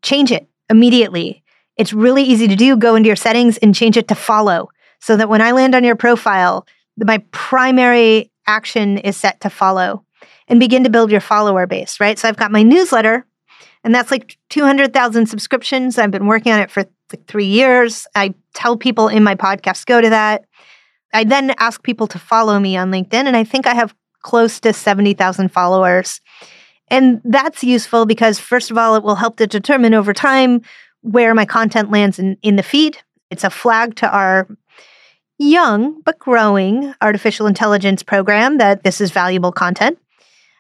change 0.03 0.33
it 0.33 0.49
immediately. 0.69 1.43
It's 1.77 1.93
really 1.93 2.23
easy 2.23 2.49
to 2.49 2.57
do. 2.57 2.77
Go 2.77 2.95
into 2.95 3.09
your 3.09 3.17
settings 3.17 3.59
and 3.59 3.75
change 3.75 3.97
it 3.97 4.09
to 4.09 4.15
follow 4.15 4.71
so 5.01 5.17
that 5.17 5.29
when 5.29 5.43
I 5.43 5.53
land 5.53 5.75
on 5.75 5.85
your 5.85 5.97
profile, 5.97 6.67
my 6.97 7.19
primary 7.31 8.31
action 8.47 8.99
is 8.99 9.17
set 9.17 9.41
to 9.41 9.51
follow 9.51 10.05
and 10.49 10.61
begin 10.61 10.85
to 10.85 10.91
build 10.91 11.11
your 11.11 11.21
follower 11.21 11.67
base, 11.67 12.01
right? 12.01 12.19
So 12.19 12.29
I've 12.29 12.37
got 12.37 12.53
my 12.53 12.63
newsletter, 12.63 13.27
and 13.85 13.95
that's 13.95 14.11
like 14.11 14.39
200,000 14.51 15.27
subscriptions. 15.27 15.99
I've 15.99 16.11
been 16.11 16.27
working 16.27 16.53
on 16.53 16.61
it 16.61 16.71
for 16.71 16.85
like 17.13 17.27
three 17.27 17.47
years. 17.47 18.07
I 18.15 18.35
tell 18.55 18.77
people 18.77 19.09
in 19.09 19.23
my 19.23 19.35
podcast, 19.35 19.87
go 19.87 20.01
to 20.01 20.11
that. 20.11 20.45
I 21.13 21.25
then 21.25 21.55
ask 21.59 21.83
people 21.83 22.07
to 22.09 22.19
follow 22.19 22.59
me 22.59 22.77
on 22.77 22.91
LinkedIn, 22.91 23.27
and 23.27 23.37
I 23.37 23.45
think 23.45 23.67
I 23.67 23.75
have 23.75 23.95
close 24.23 24.59
to 24.61 24.73
70,000 24.73 25.51
followers. 25.51 26.21
And 26.89 27.21
that's 27.25 27.65
useful 27.65 28.07
because, 28.07 28.39
first 28.39 28.71
of 28.71 28.79
all, 28.79 28.95
it 28.95 29.03
will 29.03 29.17
help 29.17 29.37
to 29.39 29.47
determine 29.47 29.95
over 29.95 30.13
time 30.13 30.63
where 31.07 31.35
my 31.35 31.45
content 31.45 31.91
lands 31.91 32.19
in, 32.19 32.37
in 32.43 32.57
the 32.57 32.63
feed. 32.63 32.99
It's 33.31 33.45
a 33.45 33.51
flag 33.51 33.95
to 33.97 34.11
our 34.11 34.49
young 35.39 36.01
but 36.03 36.19
growing 36.19 36.95
artificial 37.01 37.47
intelligence 37.47 38.03
program 38.03 38.59
that 38.59 38.83
this 38.83 39.01
is 39.01 39.11
valuable 39.11 39.53
content. 39.53 39.99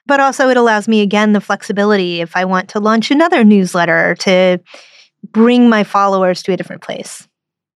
But 0.06 0.20
also, 0.20 0.48
it 0.48 0.56
allows 0.56 0.86
me 0.86 1.00
again 1.00 1.32
the 1.32 1.40
flexibility 1.40 2.20
if 2.20 2.36
I 2.36 2.44
want 2.44 2.68
to 2.70 2.80
launch 2.80 3.10
another 3.10 3.42
newsletter 3.42 4.14
to 4.20 4.60
bring 5.32 5.68
my 5.68 5.82
followers 5.82 6.44
to 6.44 6.52
a 6.52 6.56
different 6.56 6.82
place. 6.82 7.26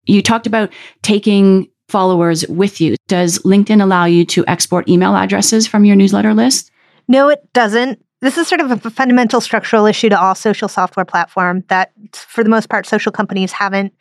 You 0.04 0.22
talked 0.22 0.46
about 0.46 0.70
taking 1.00 1.68
followers 1.88 2.46
with 2.48 2.83
you. 2.83 2.96
Does 3.07 3.38
LinkedIn 3.40 3.83
allow 3.83 4.04
you 4.04 4.26
to 4.26 4.44
export 4.46 4.90
email 4.90 5.16
addresses 5.16 5.66
from 5.66 5.87
your 5.87 5.96
newsletter 5.96 6.35
list? 6.35 6.70
No, 7.09 7.31
it 7.31 7.40
doesn't. 7.54 8.04
This 8.20 8.37
is 8.37 8.48
sort 8.48 8.61
of 8.61 8.85
a 8.85 8.90
fundamental 8.90 9.40
structural 9.40 9.87
issue 9.87 10.09
to 10.09 10.20
all 10.20 10.35
social 10.35 10.68
software 10.68 11.04
platform 11.04 11.62
that, 11.68 11.92
for 12.12 12.42
the 12.42 12.50
most 12.50 12.68
part, 12.68 12.85
social 12.85 13.12
companies 13.12 13.52
haven't 13.52 13.94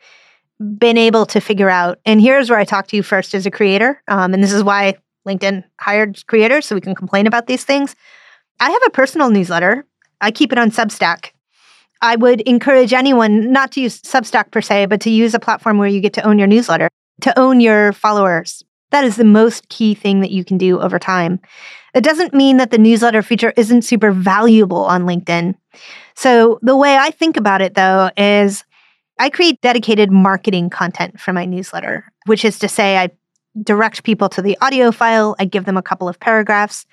been 0.78 0.98
able 0.98 1.24
to 1.26 1.40
figure 1.40 1.70
out. 1.70 2.00
And 2.04 2.20
here's 2.20 2.50
where 2.50 2.58
I 2.58 2.64
talk 2.64 2.88
to 2.88 2.96
you 2.96 3.04
first 3.04 3.32
as 3.34 3.46
a 3.46 3.50
creator. 3.50 4.02
Um, 4.08 4.34
and 4.34 4.42
this 4.42 4.52
is 4.52 4.64
why 4.64 4.96
LinkedIn 5.26 5.62
hired 5.80 6.26
creators 6.26 6.66
so 6.66 6.74
we 6.74 6.80
can 6.80 6.96
complain 6.96 7.28
about 7.28 7.46
these 7.46 7.64
things. 7.64 7.94
I 8.58 8.70
have 8.70 8.82
a 8.86 8.90
personal 8.90 9.30
newsletter. 9.30 9.86
I 10.20 10.32
keep 10.32 10.50
it 10.50 10.58
on 10.58 10.72
Substack. 10.72 11.30
I 12.02 12.16
would 12.16 12.40
encourage 12.40 12.92
anyone 12.92 13.52
not 13.52 13.70
to 13.72 13.80
use 13.80 14.02
Substack 14.02 14.50
per 14.50 14.60
se, 14.60 14.86
but 14.86 15.00
to 15.02 15.10
use 15.10 15.34
a 15.34 15.40
platform 15.40 15.78
where 15.78 15.88
you 15.88 16.00
get 16.00 16.12
to 16.14 16.26
own 16.26 16.38
your 16.38 16.48
newsletter, 16.48 16.88
to 17.20 17.38
own 17.38 17.60
your 17.60 17.92
followers. 17.92 18.64
That 18.90 19.04
is 19.04 19.16
the 19.16 19.24
most 19.24 19.68
key 19.68 19.94
thing 19.94 20.20
that 20.20 20.30
you 20.30 20.44
can 20.44 20.58
do 20.58 20.80
over 20.80 20.98
time. 20.98 21.40
It 21.94 22.04
doesn't 22.04 22.34
mean 22.34 22.58
that 22.58 22.70
the 22.70 22.78
newsletter 22.78 23.22
feature 23.22 23.52
isn't 23.56 23.82
super 23.82 24.12
valuable 24.12 24.84
on 24.84 25.04
LinkedIn. 25.04 25.54
So, 26.14 26.58
the 26.62 26.76
way 26.76 26.96
I 26.96 27.10
think 27.10 27.36
about 27.36 27.62
it 27.62 27.74
though 27.74 28.10
is 28.16 28.64
I 29.18 29.30
create 29.30 29.60
dedicated 29.60 30.12
marketing 30.12 30.70
content 30.70 31.18
for 31.18 31.32
my 31.32 31.44
newsletter, 31.44 32.04
which 32.26 32.44
is 32.44 32.58
to 32.60 32.68
say, 32.68 32.98
I 32.98 33.10
direct 33.62 34.04
people 34.04 34.28
to 34.30 34.42
the 34.42 34.56
audio 34.60 34.92
file, 34.92 35.34
I 35.38 35.44
give 35.44 35.64
them 35.64 35.76
a 35.76 35.82
couple 35.82 36.08
of 36.08 36.20
paragraphs. 36.20 36.86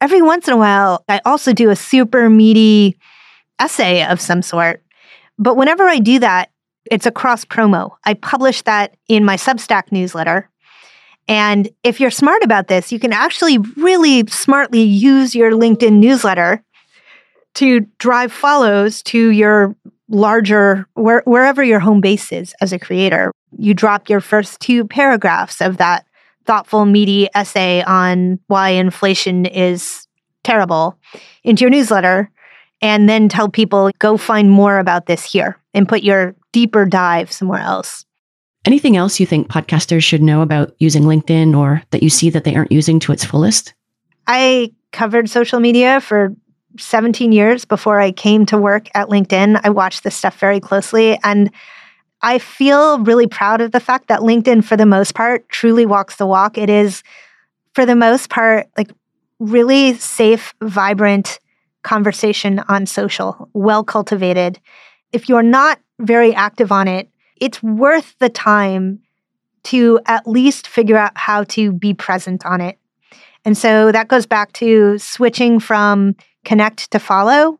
Every 0.00 0.22
once 0.22 0.48
in 0.48 0.54
a 0.54 0.56
while, 0.56 1.04
I 1.08 1.20
also 1.24 1.52
do 1.52 1.70
a 1.70 1.76
super 1.76 2.28
meaty 2.28 2.96
essay 3.60 4.04
of 4.04 4.20
some 4.20 4.42
sort. 4.42 4.82
But 5.38 5.56
whenever 5.56 5.88
I 5.88 5.98
do 5.98 6.18
that, 6.20 6.50
it's 6.90 7.06
a 7.06 7.12
cross 7.12 7.44
promo. 7.44 7.96
I 8.04 8.14
publish 8.14 8.62
that 8.62 8.96
in 9.08 9.24
my 9.24 9.36
Substack 9.36 9.92
newsletter. 9.92 10.50
And 11.30 11.68
if 11.84 12.00
you're 12.00 12.10
smart 12.10 12.42
about 12.42 12.66
this, 12.66 12.90
you 12.90 12.98
can 12.98 13.12
actually 13.12 13.58
really 13.76 14.26
smartly 14.26 14.82
use 14.82 15.32
your 15.32 15.52
LinkedIn 15.52 15.92
newsletter 15.92 16.60
to 17.54 17.86
drive 17.98 18.32
follows 18.32 19.00
to 19.04 19.30
your 19.30 19.76
larger, 20.08 20.88
where, 20.94 21.22
wherever 21.26 21.62
your 21.62 21.78
home 21.78 22.00
base 22.00 22.32
is 22.32 22.52
as 22.60 22.72
a 22.72 22.80
creator. 22.80 23.30
You 23.56 23.74
drop 23.74 24.08
your 24.08 24.20
first 24.20 24.58
two 24.58 24.84
paragraphs 24.88 25.60
of 25.60 25.76
that 25.76 26.04
thoughtful, 26.46 26.84
meaty 26.84 27.28
essay 27.32 27.82
on 27.82 28.40
why 28.48 28.70
inflation 28.70 29.46
is 29.46 30.08
terrible 30.42 30.98
into 31.44 31.60
your 31.60 31.70
newsletter 31.70 32.28
and 32.82 33.08
then 33.08 33.28
tell 33.28 33.48
people 33.48 33.92
go 34.00 34.16
find 34.16 34.50
more 34.50 34.80
about 34.80 35.06
this 35.06 35.24
here 35.30 35.60
and 35.74 35.88
put 35.88 36.02
your 36.02 36.34
deeper 36.50 36.86
dive 36.86 37.30
somewhere 37.30 37.60
else. 37.60 38.04
Anything 38.66 38.96
else 38.96 39.18
you 39.18 39.26
think 39.26 39.48
podcasters 39.48 40.02
should 40.02 40.22
know 40.22 40.42
about 40.42 40.74
using 40.78 41.04
LinkedIn 41.04 41.56
or 41.56 41.82
that 41.90 42.02
you 42.02 42.10
see 42.10 42.30
that 42.30 42.44
they 42.44 42.54
aren't 42.54 42.72
using 42.72 43.00
to 43.00 43.12
its 43.12 43.24
fullest? 43.24 43.74
I 44.26 44.72
covered 44.92 45.30
social 45.30 45.60
media 45.60 46.00
for 46.00 46.34
17 46.78 47.32
years 47.32 47.64
before 47.64 48.00
I 48.00 48.12
came 48.12 48.44
to 48.46 48.58
work 48.58 48.88
at 48.94 49.08
LinkedIn. 49.08 49.60
I 49.64 49.70
watched 49.70 50.04
this 50.04 50.14
stuff 50.14 50.38
very 50.38 50.60
closely 50.60 51.18
and 51.24 51.50
I 52.22 52.38
feel 52.38 52.98
really 53.00 53.26
proud 53.26 53.62
of 53.62 53.72
the 53.72 53.80
fact 53.80 54.08
that 54.08 54.20
LinkedIn, 54.20 54.62
for 54.62 54.76
the 54.76 54.86
most 54.86 55.14
part, 55.14 55.48
truly 55.48 55.86
walks 55.86 56.16
the 56.16 56.26
walk. 56.26 56.58
It 56.58 56.68
is, 56.68 57.02
for 57.74 57.86
the 57.86 57.96
most 57.96 58.28
part, 58.28 58.68
like 58.76 58.90
really 59.38 59.94
safe, 59.94 60.52
vibrant 60.62 61.38
conversation 61.82 62.58
on 62.68 62.84
social, 62.84 63.48
well 63.54 63.82
cultivated. 63.82 64.60
If 65.12 65.30
you're 65.30 65.42
not 65.42 65.80
very 65.98 66.34
active 66.34 66.70
on 66.70 66.88
it, 66.88 67.08
it's 67.40 67.62
worth 67.62 68.14
the 68.18 68.28
time 68.28 69.00
to 69.64 70.00
at 70.06 70.26
least 70.26 70.68
figure 70.68 70.96
out 70.96 71.12
how 71.16 71.44
to 71.44 71.72
be 71.72 71.92
present 71.92 72.46
on 72.46 72.60
it. 72.60 72.78
And 73.44 73.56
so 73.56 73.90
that 73.92 74.08
goes 74.08 74.26
back 74.26 74.52
to 74.54 74.98
switching 74.98 75.60
from 75.60 76.14
connect 76.44 76.90
to 76.92 76.98
follow, 76.98 77.58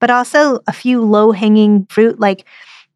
but 0.00 0.10
also 0.10 0.60
a 0.66 0.72
few 0.72 1.02
low 1.02 1.32
hanging 1.32 1.86
fruit 1.86 2.18
like 2.18 2.46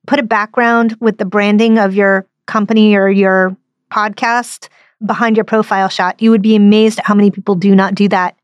put 0.07 0.19
a 0.19 0.23
background 0.23 0.97
with 1.01 1.19
the 1.19 1.25
branding 1.25 1.79
of 1.79 1.95
your 1.95 2.27
company 2.47 2.95
or 2.95 3.09
your 3.09 3.57
podcast 3.91 4.69
behind 5.05 5.37
your 5.37 5.45
profile 5.45 5.89
shot. 5.89 6.21
You 6.23 6.31
would 6.31 6.43
be 6.43 6.57
amazed 6.57 6.99
at 6.99 7.07
how 7.07 7.15
many 7.15 7.31
people 7.31 7.55
do 7.55 7.75
not 7.75 7.95
do 7.95 8.09
that. 8.09 8.37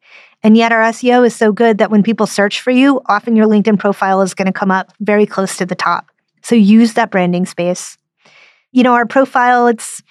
And 0.44 0.56
yet, 0.56 0.72
our 0.72 0.82
SEO 0.90 1.24
is 1.24 1.36
so 1.36 1.52
good 1.52 1.78
that 1.78 1.90
when 1.90 2.02
people 2.02 2.26
search 2.26 2.60
for 2.60 2.72
you, 2.72 3.00
often 3.06 3.36
your 3.36 3.46
LinkedIn 3.46 3.78
profile 3.78 4.22
is 4.22 4.34
going 4.34 4.46
to 4.46 4.52
come 4.52 4.72
up 4.72 4.92
very 5.00 5.24
close 5.24 5.56
to 5.58 5.66
the 5.66 5.76
top. 5.76 6.11
So 6.42 6.54
use 6.54 6.94
that 6.94 7.10
branding 7.10 7.46
space. 7.46 7.96
You 8.72 8.82
know, 8.82 8.94
our 8.94 9.06
profile, 9.06 9.66
it's 9.66 10.02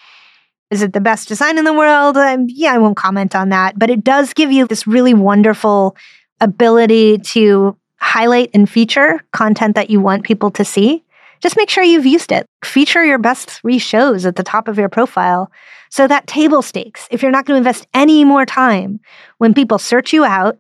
is 0.70 0.82
it 0.82 0.94
the 0.94 1.02
best 1.02 1.28
design 1.28 1.58
in 1.58 1.66
the 1.66 1.74
world? 1.74 2.16
Um, 2.16 2.46
yeah, 2.48 2.74
I 2.74 2.78
won't 2.78 2.96
comment 2.96 3.36
on 3.36 3.50
that, 3.50 3.78
but 3.78 3.90
it 3.90 4.04
does 4.04 4.34
give 4.34 4.52
you 4.52 4.66
this 4.66 4.88
really 4.88 5.14
wonderful 5.14 5.98
ability 6.40 7.18
to 7.18 7.76
highlight 7.98 8.50
and 8.54 8.70
feature 8.70 9.20
content 9.34 9.76
that 9.76 9.90
you 9.90 10.00
want 10.00 10.24
people 10.24 10.50
to 10.52 10.64
see 10.64 11.04
just 11.42 11.58
make 11.58 11.70
sure 11.70 11.84
you've 11.84 12.06
used 12.06 12.32
it. 12.32 12.46
Feature 12.64 13.04
your 13.04 13.18
best 13.18 13.50
three 13.50 13.80
shows 13.80 14.26
at 14.26 14.36
the 14.36 14.44
top 14.44 14.68
of 14.68 14.78
your 14.78 14.90
profile. 14.90 15.52
So 15.90 16.08
that 16.08 16.28
table 16.28 16.62
stakes, 16.62 17.08
if 17.12 17.22
you're 17.22 17.32
not 17.32 17.46
going 17.46 17.56
to 17.56 17.68
invest 17.68 17.88
any 17.94 18.24
more 18.24 18.46
time, 18.46 19.00
when 19.40 19.54
people 19.54 19.80
search 19.80 20.14
you 20.14 20.24
out, 20.24 20.58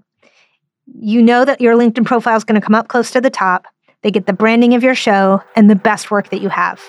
you 0.99 1.21
know 1.21 1.45
that 1.45 1.61
your 1.61 1.75
LinkedIn 1.75 2.05
profile 2.05 2.35
is 2.35 2.43
going 2.43 2.59
to 2.59 2.65
come 2.65 2.75
up 2.75 2.87
close 2.87 3.11
to 3.11 3.21
the 3.21 3.29
top. 3.29 3.67
They 4.03 4.11
get 4.11 4.25
the 4.25 4.33
branding 4.33 4.73
of 4.73 4.83
your 4.83 4.95
show 4.95 5.43
and 5.55 5.69
the 5.69 5.75
best 5.75 6.09
work 6.09 6.29
that 6.29 6.41
you 6.41 6.49
have. 6.49 6.81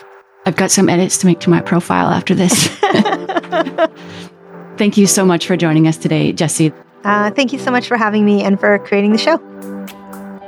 I've 0.45 0.55
got 0.55 0.71
some 0.71 0.89
edits 0.89 1.17
to 1.19 1.27
make 1.27 1.39
to 1.41 1.49
my 1.49 1.61
profile 1.61 2.07
after 2.07 2.35
this. 2.35 2.67
thank 4.77 4.97
you 4.97 5.07
so 5.07 5.25
much 5.25 5.47
for 5.47 5.55
joining 5.55 5.87
us 5.87 5.97
today, 5.97 6.33
Jessi. 6.33 6.73
Uh, 7.03 7.31
thank 7.31 7.53
you 7.53 7.59
so 7.59 7.71
much 7.71 7.87
for 7.87 7.97
having 7.97 8.25
me 8.25 8.43
and 8.43 8.59
for 8.59 8.79
creating 8.79 9.11
the 9.11 9.17
show. 9.17 9.37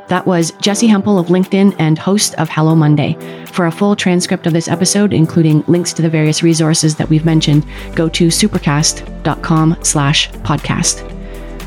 That 0.07 0.27
was 0.27 0.51
Jessi 0.53 0.87
Hempel 0.87 1.17
of 1.17 1.27
LinkedIn 1.27 1.75
and 1.79 1.97
host 1.97 2.35
of 2.35 2.49
Hello 2.49 2.75
Monday. 2.75 3.17
For 3.51 3.65
a 3.65 3.71
full 3.71 3.95
transcript 3.95 4.45
of 4.45 4.53
this 4.53 4.67
episode, 4.67 5.13
including 5.13 5.63
links 5.67 5.93
to 5.93 6.01
the 6.01 6.09
various 6.09 6.43
resources 6.43 6.95
that 6.95 7.09
we've 7.09 7.25
mentioned, 7.25 7.65
go 7.95 8.07
to 8.09 8.27
supercast.com 8.27 9.77
slash 9.81 10.29
podcast. 10.31 11.11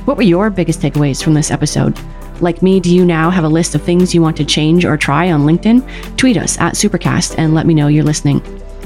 What 0.06 0.16
were 0.16 0.22
your 0.22 0.50
biggest 0.50 0.80
takeaways 0.80 1.22
from 1.22 1.34
this 1.34 1.50
episode? 1.50 1.98
Like 2.40 2.62
me, 2.62 2.80
do 2.80 2.94
you 2.94 3.04
now 3.04 3.30
have 3.30 3.44
a 3.44 3.48
list 3.48 3.74
of 3.74 3.82
things 3.82 4.14
you 4.14 4.22
want 4.22 4.36
to 4.36 4.44
change 4.44 4.84
or 4.84 4.96
try 4.96 5.32
on 5.32 5.42
LinkedIn? 5.42 6.16
Tweet 6.16 6.36
us 6.36 6.58
at 6.58 6.74
Supercast 6.74 7.34
and 7.38 7.54
let 7.54 7.66
me 7.66 7.74
know 7.74 7.88
you're 7.88 8.04
listening 8.04 8.42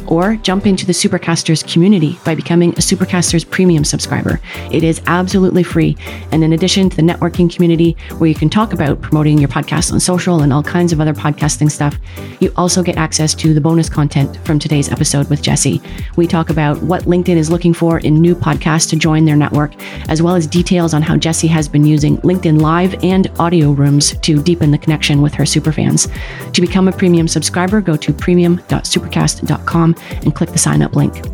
or 0.07 0.37
jump 0.37 0.67
into 0.67 0.87
the 0.87 0.93
Supercasters 0.93 1.71
community 1.71 2.19
by 2.25 2.35
becoming 2.35 2.71
a 2.71 2.83
Supercasters 2.83 3.49
premium 3.49 3.85
subscriber. 3.85 4.41
It 4.71 4.85
is 4.85 5.01
absolutely 5.07 5.63
free. 5.63 5.97
And 6.31 6.43
in 6.45 6.53
addition 6.53 6.91
to 6.91 6.97
the 6.97 7.03
networking 7.03 7.53
community 7.53 7.97
where 8.19 8.29
you 8.29 8.35
can 8.35 8.51
talk 8.51 8.73
about 8.73 9.01
promoting 9.01 9.39
your 9.39 9.49
podcast 9.49 9.93
on 9.93 10.01
social 10.01 10.43
and 10.43 10.53
all 10.53 10.63
kinds 10.63 10.93
of 10.93 11.01
other 11.01 11.15
podcasting 11.15 11.71
stuff, 11.71 11.97
you 12.41 12.53
also 12.57 12.83
get 12.83 12.97
access 12.97 13.35
to 13.35 13.55
the 13.55 13.61
bonus 13.61 13.89
content 13.89 14.37
from 14.45 14.59
today's 14.59 14.91
episode 14.91 15.29
with 15.31 15.43
Jessi. 15.43 15.83
We 16.17 16.27
talk 16.27 16.51
about 16.51 16.83
what 16.83 17.03
LinkedIn 17.03 17.37
is 17.37 17.51
looking 17.51 17.75
for 17.75 17.99
in 17.99 18.21
new 18.21 18.35
podcasts 18.35 18.89
to 18.91 18.97
join 18.97 19.25
their 19.25 19.37
network, 19.37 19.73
as 20.09 20.23
well 20.23 20.35
as 20.35 20.47
details 20.47 20.95
on 20.95 21.03
how 21.03 21.17
Jessi 21.17 21.49
has 21.49 21.69
been 21.69 21.85
using 21.85 22.19
LinkedIn 22.19 22.61
Live 22.61 23.03
and 23.03 23.31
audio 23.39 23.73
rooms 23.73 24.17
to 24.19 24.43
deepen 24.43 24.71
the 24.71 24.79
connection 24.79 25.23
with 25.23 25.35
her 25.35 25.45
superfans. 25.45 26.11
To 26.53 26.61
become 26.61 26.89
a 26.89 26.93
premium 26.93 27.29
subscriber, 27.29 27.81
go 27.81 27.97
to 27.97 28.13
premium.supercast.com 28.13 29.92
and 30.23 30.35
click 30.35 30.51
the 30.51 30.59
sign 30.59 30.83
up 30.83 30.95
link. 30.97 31.25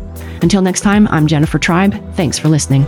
Until 0.41 0.61
next 0.61 0.81
time, 0.81 1.07
I'm 1.07 1.27
Jennifer 1.27 1.59
Tribe. 1.59 1.93
Thanks 2.13 2.39
for 2.39 2.49
listening. 2.49 2.85